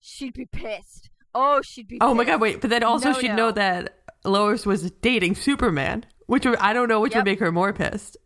[0.00, 2.60] she'd be pissed oh she'd be oh my god, wait!
[2.60, 3.36] But then also No, she'd no.
[3.36, 7.18] know that Lois was dating Superman, which would, I don't know which Yep.
[7.20, 8.16] would make her more pissed.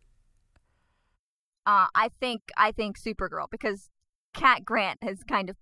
[1.68, 3.90] Uh, I think I think Supergirl because
[4.32, 5.56] Cat Grant has kind of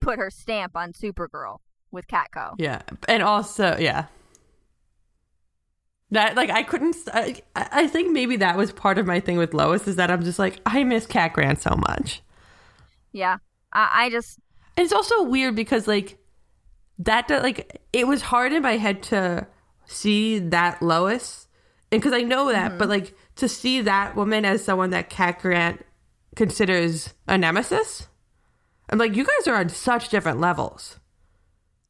[0.00, 1.58] put her stamp on Supergirl
[1.90, 2.54] with CatCo.
[2.56, 4.06] Yeah, and also yeah.
[6.12, 6.94] That like I couldn't.
[7.12, 10.22] I, I think maybe that was part of my thing with Lois is that I'm
[10.22, 12.22] just like I miss Cat Grant so much.
[13.10, 13.38] Yeah,
[13.72, 14.38] I, I just
[14.76, 16.16] And it's also weird because like
[17.00, 19.48] that like it was hard in my head to
[19.86, 21.48] see that Lois
[21.90, 25.40] and because I know that but like to see that woman as someone that Cat
[25.40, 25.84] Grant
[26.36, 28.06] considers a nemesis.
[28.88, 30.98] I'm like, you guys are on such different levels.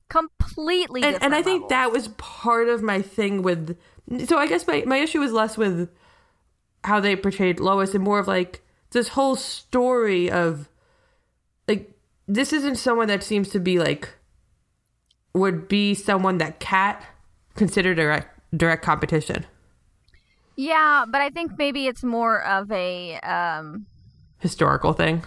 [0.09, 1.24] Completely And, different.
[1.24, 1.70] and I think levels.
[1.70, 3.78] that was part of my thing with.
[4.26, 5.88] So I guess my, my issue was less with
[6.84, 10.68] how they portrayed Lois and more of like this whole story of
[11.68, 11.92] like
[12.26, 14.09] this isn't someone that seems to be like
[15.34, 17.05] would be someone that Cat
[17.55, 19.46] considered direct direct competition.
[20.62, 23.86] Yeah, but I think maybe it's more of a um
[24.38, 25.22] Historical thing.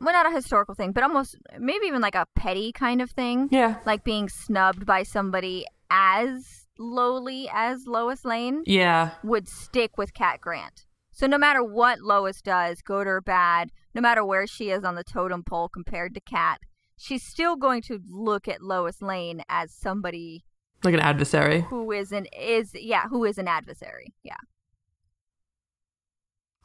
[0.00, 3.48] well not a historical thing, but almost maybe even like a petty kind of thing.
[3.50, 3.76] Yeah.
[3.86, 9.10] Like being snubbed by somebody as lowly as Lois Lane Yeah.
[9.22, 10.86] would stick with Cat Grant.
[11.12, 14.94] So no matter what Lois does, good or bad, no matter where she is on
[14.94, 16.58] the totem pole compared to Cat,
[16.96, 20.44] she's still going to look at Lois Lane as somebody
[20.84, 21.60] Like an adversary.
[21.62, 24.12] who is an is yeah, who is an adversary.
[24.22, 24.36] Yeah.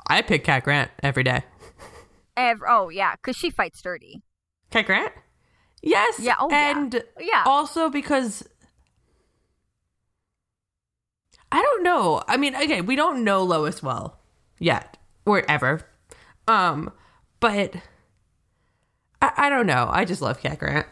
[0.08, 1.44] I pick Cat Grant every day.
[2.38, 4.24] Ev- oh yeah, because she fights dirty.
[4.72, 5.14] Cat Grant?
[5.82, 6.20] Yes.
[6.20, 6.90] Yeah, oh, yeah.
[7.20, 7.44] Yeah.
[7.46, 8.44] also because
[11.52, 12.24] I don't know.
[12.28, 14.20] I mean, okay, we don't know Lois well
[14.60, 15.82] yet or ever.
[16.48, 16.92] Um,
[17.40, 17.76] but
[19.22, 19.90] I, I don't know.
[19.92, 20.88] I just love Cat Grant.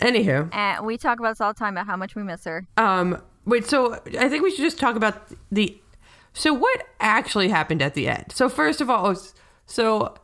[0.00, 2.66] Anywho, And we talk about this all the time about how much we miss her.
[2.76, 3.66] um, wait.
[3.66, 5.80] So I think we should just talk about the.
[6.32, 8.32] So what actually happened at the end?
[8.32, 9.14] So first of all,
[9.66, 10.14] so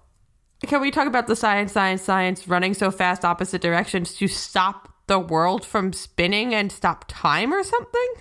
[0.67, 4.93] can we talk about the science, science, science running so fast opposite directions to stop
[5.07, 8.15] the world from spinning and stop time or something?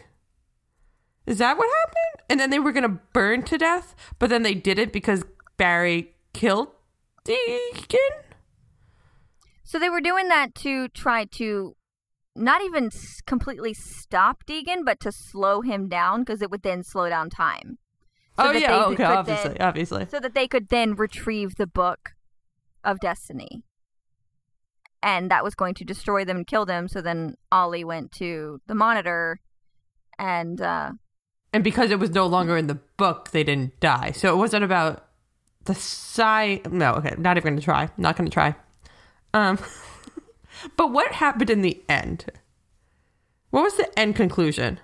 [1.25, 2.25] Is that what happened?
[2.29, 5.23] And then they were gonna burn to death, but then they didn't because
[5.57, 6.69] Barry killed
[7.25, 8.23] Deegan.
[9.69, 11.75] So they were doing that to try to
[12.35, 12.89] not even
[13.27, 17.77] completely stop Deegan, but to slow him down because it would then slow down time.
[18.39, 20.07] So oh yeah, they okay, obviously, then- obviously.
[20.09, 22.13] so that they could then retrieve the book
[22.83, 23.61] of destiny.
[25.03, 26.87] And that was going to destroy them and kill them.
[26.87, 29.39] So then Ollie went to the monitor
[30.17, 30.93] and uh,
[31.53, 34.13] And because it was no longer in the book, they didn't die.
[34.13, 35.05] So it wasn't about
[35.65, 36.59] the sci.
[36.71, 37.89] No, okay, not even gonna try.
[37.97, 38.55] Not gonna try.
[39.33, 39.59] Um,
[40.77, 42.25] but what happened in the end?
[43.49, 44.79] What was the end conclusion?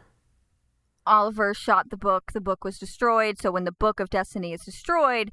[1.06, 2.32] Oliver shot the book.
[2.34, 3.40] The book was destroyed.
[3.40, 5.32] So when the book of destiny is destroyed,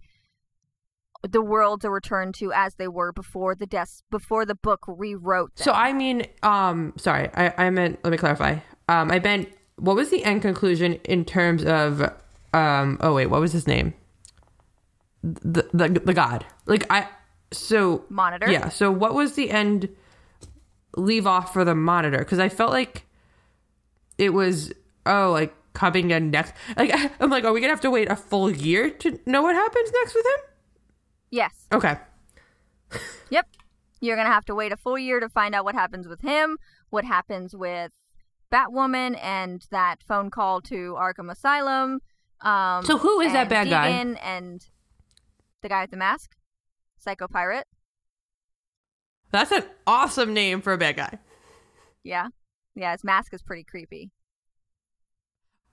[1.28, 5.54] the worlds are returned to as they were before the des- before the book rewrote
[5.56, 5.64] them.
[5.64, 8.00] So I mean, um, sorry, I, I meant.
[8.02, 8.56] Let me clarify.
[8.88, 12.02] Um, I meant what was the end conclusion in terms of,
[12.52, 13.94] um, oh wait, what was his name?
[15.22, 16.44] The the the god.
[16.66, 17.08] Like I.
[17.52, 18.50] So Monitor?
[18.50, 18.68] Yeah.
[18.68, 19.88] So what was the end?
[20.96, 23.06] Leave off for the monitor because I felt like
[24.18, 24.72] it was
[25.06, 26.54] oh like coming in next.
[26.76, 29.54] Like I'm like, are we gonna have to wait a full year to know what
[29.54, 30.44] happens next with him?
[31.30, 31.66] yes.
[31.72, 31.96] Okay.
[33.30, 33.46] Yep.
[34.00, 36.58] You're to have to wait a full year to find out what happens with him,
[36.90, 37.92] what happens with
[38.52, 42.00] Batwoman and that phone call to Arkham Asylum.
[42.40, 43.92] Um, So who is that bad guy?
[43.92, 44.66] Deegan And
[45.62, 46.32] the guy with the mask?
[47.02, 47.66] Psycho Pirate?
[49.30, 51.18] That's an awesome name for a bad guy.
[52.04, 52.28] Yeah.
[52.74, 54.10] Yeah, his mask is pretty creepy.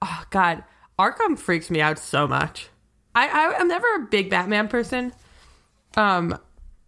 [0.01, 0.63] Oh God,
[0.97, 2.69] Arkham freaks me out so much.
[3.15, 5.13] I, I I'm never a big Batman person.
[5.95, 6.37] Um,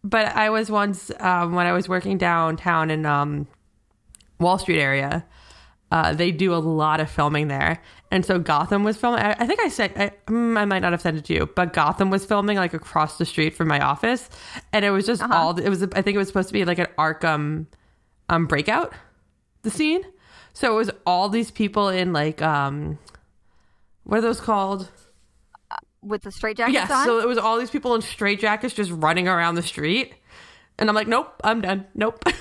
[0.04, 3.48] but I was once um, when I was working downtown in um
[4.40, 5.26] Wall Street area.
[5.92, 7.82] Uh, they do a lot of filming there,
[8.12, 9.20] and so Gotham was filming.
[9.22, 11.50] I, I think I said I, mm, I might not have sent it to you,
[11.54, 14.30] but Gotham was filming like across the street from my office,
[14.72, 15.34] and it was just Uh-huh.
[15.36, 15.60] all.
[15.60, 17.66] It was I think it was supposed to be like an Arkham
[18.30, 18.94] um breakout,
[19.64, 20.04] the scene.
[20.54, 22.98] So it was all these people in like um
[24.04, 24.90] what are those called?
[26.02, 26.90] With the straight jackets Yes.
[26.92, 27.06] on?
[27.06, 30.16] So it was all these people in straitjackets just running around the street.
[30.80, 31.86] And I'm like, nope, I'm done.
[31.94, 32.24] Nope.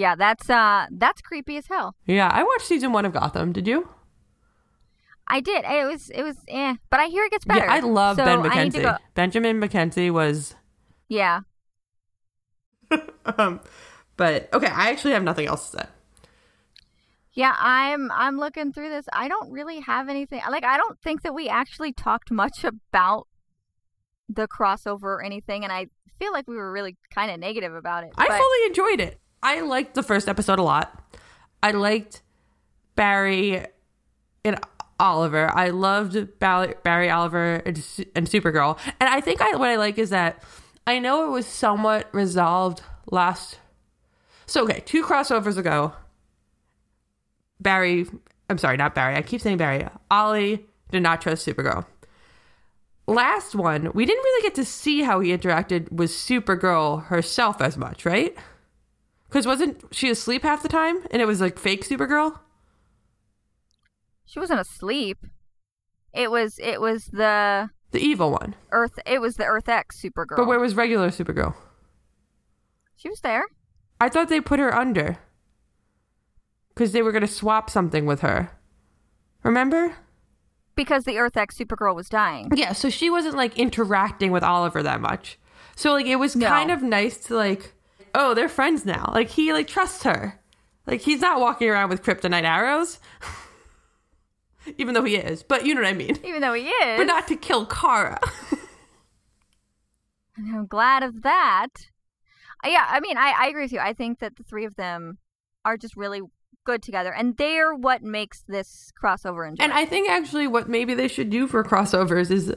[0.00, 1.94] yeah, that's uh that's creepy as hell.
[2.06, 3.52] yeah, I watched season one of Gotham.
[3.52, 3.88] Did you?
[5.32, 5.64] I did.
[5.64, 7.64] It was it was eh, but I hear it gets better.
[7.66, 8.82] Yeah, I love So Ben I need to McKenzie.
[8.82, 10.54] go- Benjamin McKenzie was
[11.08, 11.40] Yeah.
[13.38, 13.60] um
[14.16, 15.84] but okay, I actually have nothing else to say.
[17.32, 19.06] Yeah, I'm I'm looking through this.
[19.12, 20.40] I don't really have anything.
[20.50, 23.28] Like I don't think that we actually talked much about
[24.28, 25.86] the crossover or anything and I
[26.18, 28.10] feel like we were really kind of negative about it.
[28.16, 29.20] I but- fully enjoyed it.
[29.42, 31.02] I liked the first episode a lot.
[31.62, 32.22] I liked
[32.94, 33.64] Barry
[34.44, 34.58] and
[34.98, 35.50] Oliver.
[35.52, 37.76] I loved Barry, Oliver and,
[38.14, 38.78] and Supergirl.
[39.00, 40.42] And I think I, what I like is that
[40.86, 43.58] I know it was somewhat resolved last.
[44.46, 45.92] So, okay, two crossovers ago,
[47.60, 48.06] Barry,
[48.48, 49.16] I'm sorry, not Barry.
[49.16, 49.86] I keep saying Barry.
[50.10, 51.86] Ollie did not trust Supergirl.
[53.06, 57.76] last one, we didn't really get to see how he interacted with Supergirl herself as
[57.76, 58.36] much, right?
[59.30, 62.40] Because wasn't she asleep half the time and it was like fake Supergirl?
[64.26, 65.18] She wasn't asleep.
[66.12, 68.54] It was it was the The evil one.
[68.72, 70.36] Earth it was the Earth X Supergirl.
[70.36, 71.54] But where was regular Supergirl?
[72.96, 73.44] she was there.
[74.00, 75.18] I thought they put her under.
[76.74, 78.50] Because they were going to swap something with her.
[79.42, 79.94] Remember?
[80.74, 82.50] Because the Earth X Supergirl was dying.
[82.54, 85.38] Yeah, so she wasn't like interacting with Oliver that much.
[85.76, 86.48] So like it was No.
[86.48, 87.74] kind of nice to like,
[88.14, 89.10] oh, they're friends now.
[89.14, 90.40] Like he like trusts her.
[90.86, 92.98] Like he's not walking around with kryptonite arrows.
[94.78, 96.18] Even though he is, but you know what I mean.
[96.22, 96.98] Even though he is.
[96.98, 98.20] But not to kill Kara.
[100.36, 101.68] I'm glad of that.
[102.64, 103.78] Yeah, I mean, I, I agree with you.
[103.78, 105.18] I think that the three of them
[105.64, 106.20] are just really
[106.64, 109.64] good together, and they're what makes this crossover enjoyable.
[109.64, 112.54] and I think actually what maybe they should do for crossovers is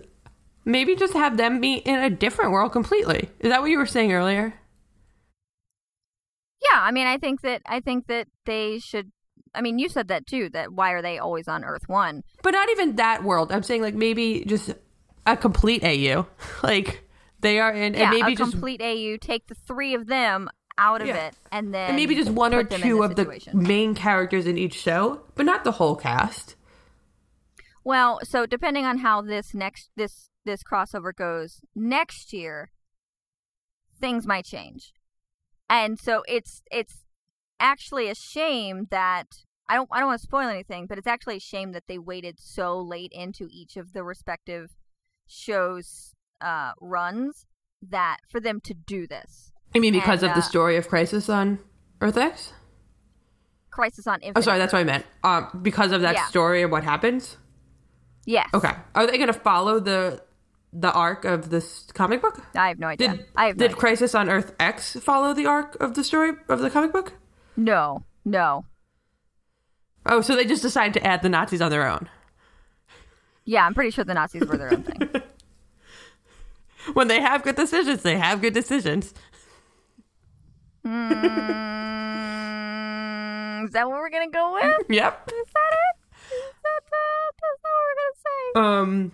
[0.66, 3.30] maybe just have them be in a different world completely.
[3.40, 4.54] Is that what you were saying earlier?
[6.74, 9.12] Yeah, I mean, I think that I think that they should.
[9.56, 10.50] I mean, you said that too.
[10.50, 12.24] That why are they always on Earth One?
[12.42, 13.52] But not even that world.
[13.52, 14.72] I'm saying like maybe just
[15.26, 16.26] a complete AU.
[16.64, 17.04] Like
[17.42, 19.18] they are in yeah, and maybe a just complete AU.
[19.20, 21.28] Take the three of them out of Yeah.
[21.28, 23.94] it, and then and maybe just one or put them in two of the main
[23.96, 26.56] characters in each show, but not the whole cast.
[27.84, 32.72] Well, so depending on how this next this this crossover goes next year,
[34.00, 34.94] things might change.
[35.70, 37.04] And so it's it's
[37.60, 39.28] actually a shame that
[39.70, 41.98] I don't I don't want to spoil anything, but it's actually a shame that they
[41.98, 44.76] waited so late into each of the respective
[45.28, 47.46] shows uh runs
[47.82, 49.52] that for them to do this.
[49.76, 51.60] I mean because And, of the uh, story of Crisis on
[52.02, 52.54] Earth X?
[53.72, 54.38] Crisis on Infinite.
[54.38, 55.06] Oh sorry, that's what I meant.
[55.24, 56.26] Um because of that Yeah.
[56.26, 57.38] story and what happens?
[58.26, 58.50] Yes.
[58.54, 58.72] Okay.
[58.96, 60.22] Are they gonna follow the
[60.74, 62.42] the arc of this comic book?
[62.56, 63.10] I have no idea.
[63.10, 63.78] Did, I have no did idea.
[63.80, 67.14] Crisis on Earth X follow the arc of the story of the comic book?
[67.56, 68.04] no.
[68.26, 68.66] No.
[70.06, 72.08] Oh, so they just decided to add the Nazis on their own.
[73.46, 75.10] Yeah, I'm pretty sure the Nazis were their own thing.
[76.94, 79.14] When they have good decisions, they have good decisions.
[80.86, 81.12] Mm,
[83.66, 84.86] is that what we're gonna go with?
[84.90, 85.32] Yep.
[85.32, 85.96] Is that it?
[86.34, 88.60] Is that, uh, that's not what we're gonna say.
[88.60, 89.12] Um,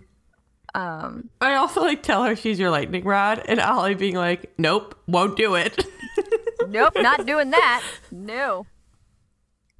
[1.42, 5.38] I also like tell her she's your lightning rod, and Ollie being like, "Nope, won't
[5.38, 5.86] do it."
[6.68, 7.84] nope, not doing that.
[8.12, 8.66] No.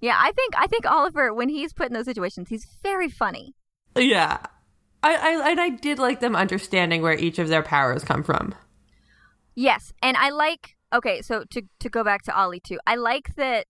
[0.02, 3.56] Yeah, I think I think Oliver when he's put in those situations, he's very funny.
[3.96, 4.38] yeah,
[5.04, 8.56] I, I and I did like them understanding where each of their powers come from.
[9.56, 10.76] Yes, and I like.
[10.92, 13.68] Okay, so to to go back to Ollie too, I like that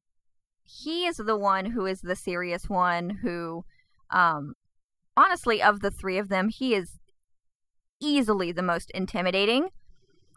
[0.63, 3.65] he is the one who is the serious one who,
[4.11, 4.53] um,
[5.17, 6.98] honestly, of the three of them, he is
[7.99, 9.69] easily the most intimidating.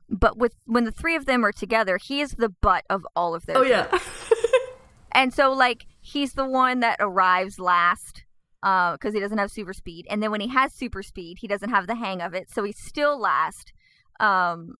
[0.08, 3.34] But with when the three of them are together, he is the butt of all
[3.34, 3.56] of their.
[3.56, 3.86] Oh yeah,
[5.12, 8.24] And so, like, he's the one that arrives last
[8.60, 10.06] because he doesn't have super speed.
[10.08, 12.50] And then when he has super speed, he doesn't have the hang of it.
[12.50, 13.72] So he's still last.
[14.20, 14.74] Um,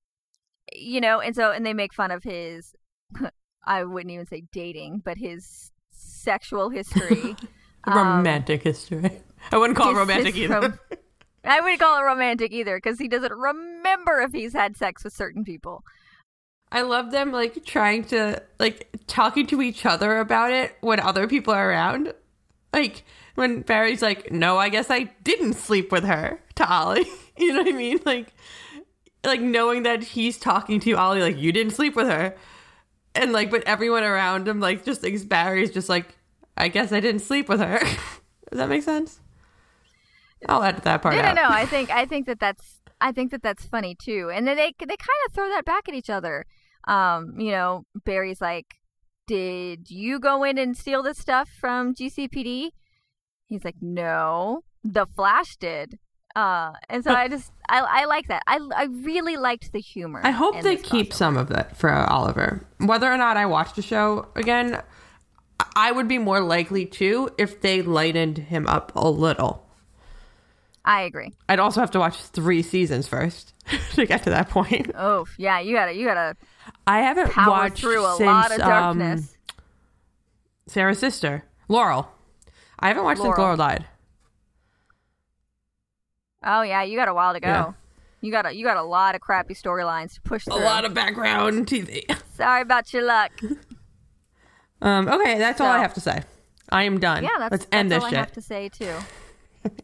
[0.75, 2.75] you know, and so, and they make fun of his,
[3.67, 7.37] I wouldn't even say dating, but his sexual history.
[7.85, 9.11] Um, romantic history.
[9.51, 10.61] I wouldn't call it romantic either.
[10.61, 10.79] rom-
[11.45, 15.13] I wouldn't call it romantic either because he doesn't remember if he's had sex with
[15.13, 15.85] certain people.
[16.71, 21.27] I love them like trying to like talking to each other about it when other
[21.27, 22.15] people are around.
[22.73, 27.53] Like when Barry's like, "No, I guess I didn't sleep with her." To Ollie, you
[27.53, 28.01] know what I mean?
[28.07, 28.35] Like,
[29.25, 32.35] like knowing that he's talking to Ollie, like you didn't sleep with her,
[33.15, 36.17] and like, but everyone around him like just thinks Barry's just like,
[36.57, 37.79] "I guess I didn't sleep with her."
[38.51, 39.22] Does that make sense?
[40.49, 41.35] I'll edit that part No, out.
[41.35, 41.49] no, no.
[41.49, 44.73] I think I think that that's I think that that's funny too, and then they
[44.79, 46.47] they kind of throw that back at each other.
[46.89, 48.67] Um, you know, Barry's like,
[49.27, 52.71] "Did you go in and steal this stuff from GCPD?"
[53.49, 55.99] He's like, "No, the Flash did."
[56.35, 58.43] Uh, and so I just I I like that.
[58.47, 60.21] I I really liked the humor.
[60.25, 61.15] I hope they keep crossover.
[61.15, 62.67] some of that for Oliver.
[62.79, 64.81] Whether or not I watch the show again,
[65.77, 69.62] I would be more likely to if they lightened him up a little.
[70.85, 71.33] I agree.
[71.49, 73.55] I'd also have to watch three seasons first
[73.95, 74.91] to get to that point.
[74.97, 76.37] Oh yeah, you gotta you gotta
[76.87, 79.37] I haven't power watched through a since lot of um, darkness.
[80.67, 82.11] Sarah's sister, Laurel.
[82.79, 83.43] I haven't watched since Laurel.
[83.43, 83.87] Laurel died.
[86.45, 87.49] oh yeah, you got a while to go.
[87.49, 87.73] Yeah.
[88.21, 90.95] You got a you got a lot of crappy storylines to push A lot of
[90.95, 92.05] background TV.
[92.35, 93.31] Sorry about your luck.
[94.81, 96.23] Um, okay, that's all I have to say.
[96.71, 97.23] I am done.
[97.23, 98.19] Yeah, that's, Let's that's end this all shit.
[98.19, 98.95] I have to say too.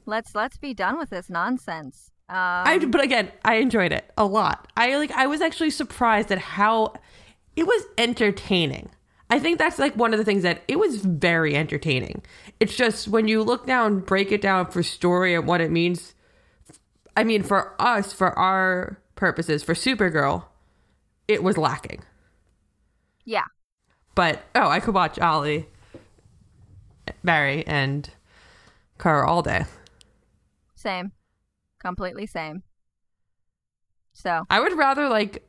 [0.07, 2.11] Let's let's be done with this nonsense.
[2.29, 4.70] I um, but again, I enjoyed it a lot.
[4.76, 6.95] I like I was actually surprised at how
[7.57, 8.91] it was entertaining.
[9.31, 12.22] I think that's like one of the things that it was very entertaining.
[12.61, 16.14] It's just when you look down, break it down for story and what it means.
[17.16, 20.45] I mean, for us, for our purposes, for Supergirl,
[21.26, 22.05] it was lacking.
[23.24, 23.45] Yeah.
[24.14, 25.68] But oh, I could watch Ollie,
[27.22, 28.11] Barry, and
[28.99, 29.64] Kara all day.
[30.74, 31.12] Same.
[31.80, 32.62] Completely same.
[34.12, 35.49] So, I would rather like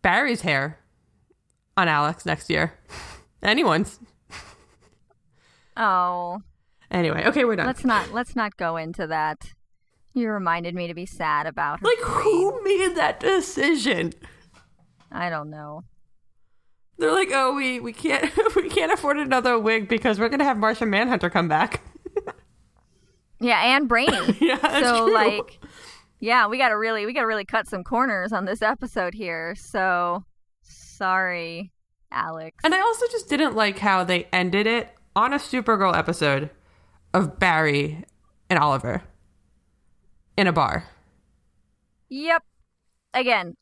[0.00, 0.78] Barry's hair
[1.76, 2.78] on Alex next year.
[3.42, 3.98] Anyone's.
[5.76, 6.40] oh,
[6.90, 7.66] Anyway, okay, we're done.
[7.66, 9.52] let's not let's not go into that.
[10.12, 11.86] You reminded me to be sad about her.
[11.86, 14.12] like who made that decision?
[15.10, 15.84] I don't know.
[16.98, 20.58] They're like, oh, we we can't we can't afford another wig because we're gonna have
[20.58, 21.80] Martian Manhunter come back.
[23.42, 24.36] Yeah, and Brainy.
[24.40, 25.14] yeah, so true.
[25.14, 25.60] like
[26.20, 29.12] yeah, we got to really we got to really cut some corners on this episode
[29.12, 29.54] here.
[29.56, 30.24] So
[30.62, 31.72] sorry,
[32.12, 32.56] Alex.
[32.62, 36.50] And I also just didn't like how they ended it on a Supergirl episode
[37.12, 38.04] of Barry
[38.48, 39.02] and Oliver
[40.36, 40.84] in a bar.
[42.08, 42.44] Yep.
[43.14, 43.56] Again,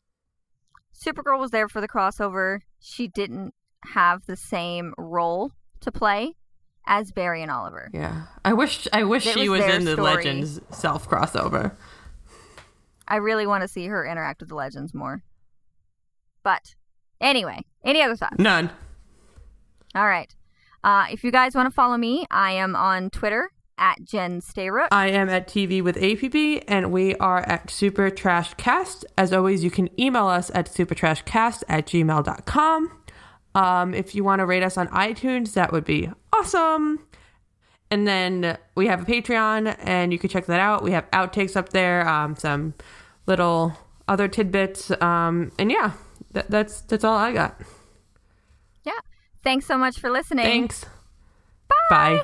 [0.93, 2.59] Supergirl was there for the crossover.
[2.79, 3.55] She didn't
[3.85, 5.51] have the same role
[5.81, 6.35] to play
[6.85, 7.89] as Barry and Oliver.
[7.93, 10.15] Yeah, I wish I wish It she was was in the story.
[10.15, 11.73] Legends self crossover.
[13.07, 15.21] I really want to see her interact with the legends more.
[16.43, 16.75] But
[17.19, 18.37] anyway, any other thoughts?
[18.39, 18.69] None.
[19.93, 20.33] All right.
[20.83, 24.87] Uh, if you guys want to follow me, I am on Twitter at Jen Stayrook.
[24.91, 29.05] I am at TV with APB, and we are at Super Trash Cast.
[29.17, 32.91] As always, you can email us at supertrashcast at gmail.com.
[33.53, 36.99] Um, if you want to rate us on iTunes, that would be awesome.
[37.89, 40.81] And then we have a Patreon, and you can check that out.
[40.81, 42.73] We have outtakes up there, um, some
[43.27, 43.73] little
[44.07, 45.93] other tidbits, um, and yeah,
[46.31, 47.59] that, that's that's all I got.
[48.83, 48.93] yeah.
[49.43, 50.45] Thanks so much for listening.
[50.45, 50.85] Thanks.
[51.89, 52.23] Bye.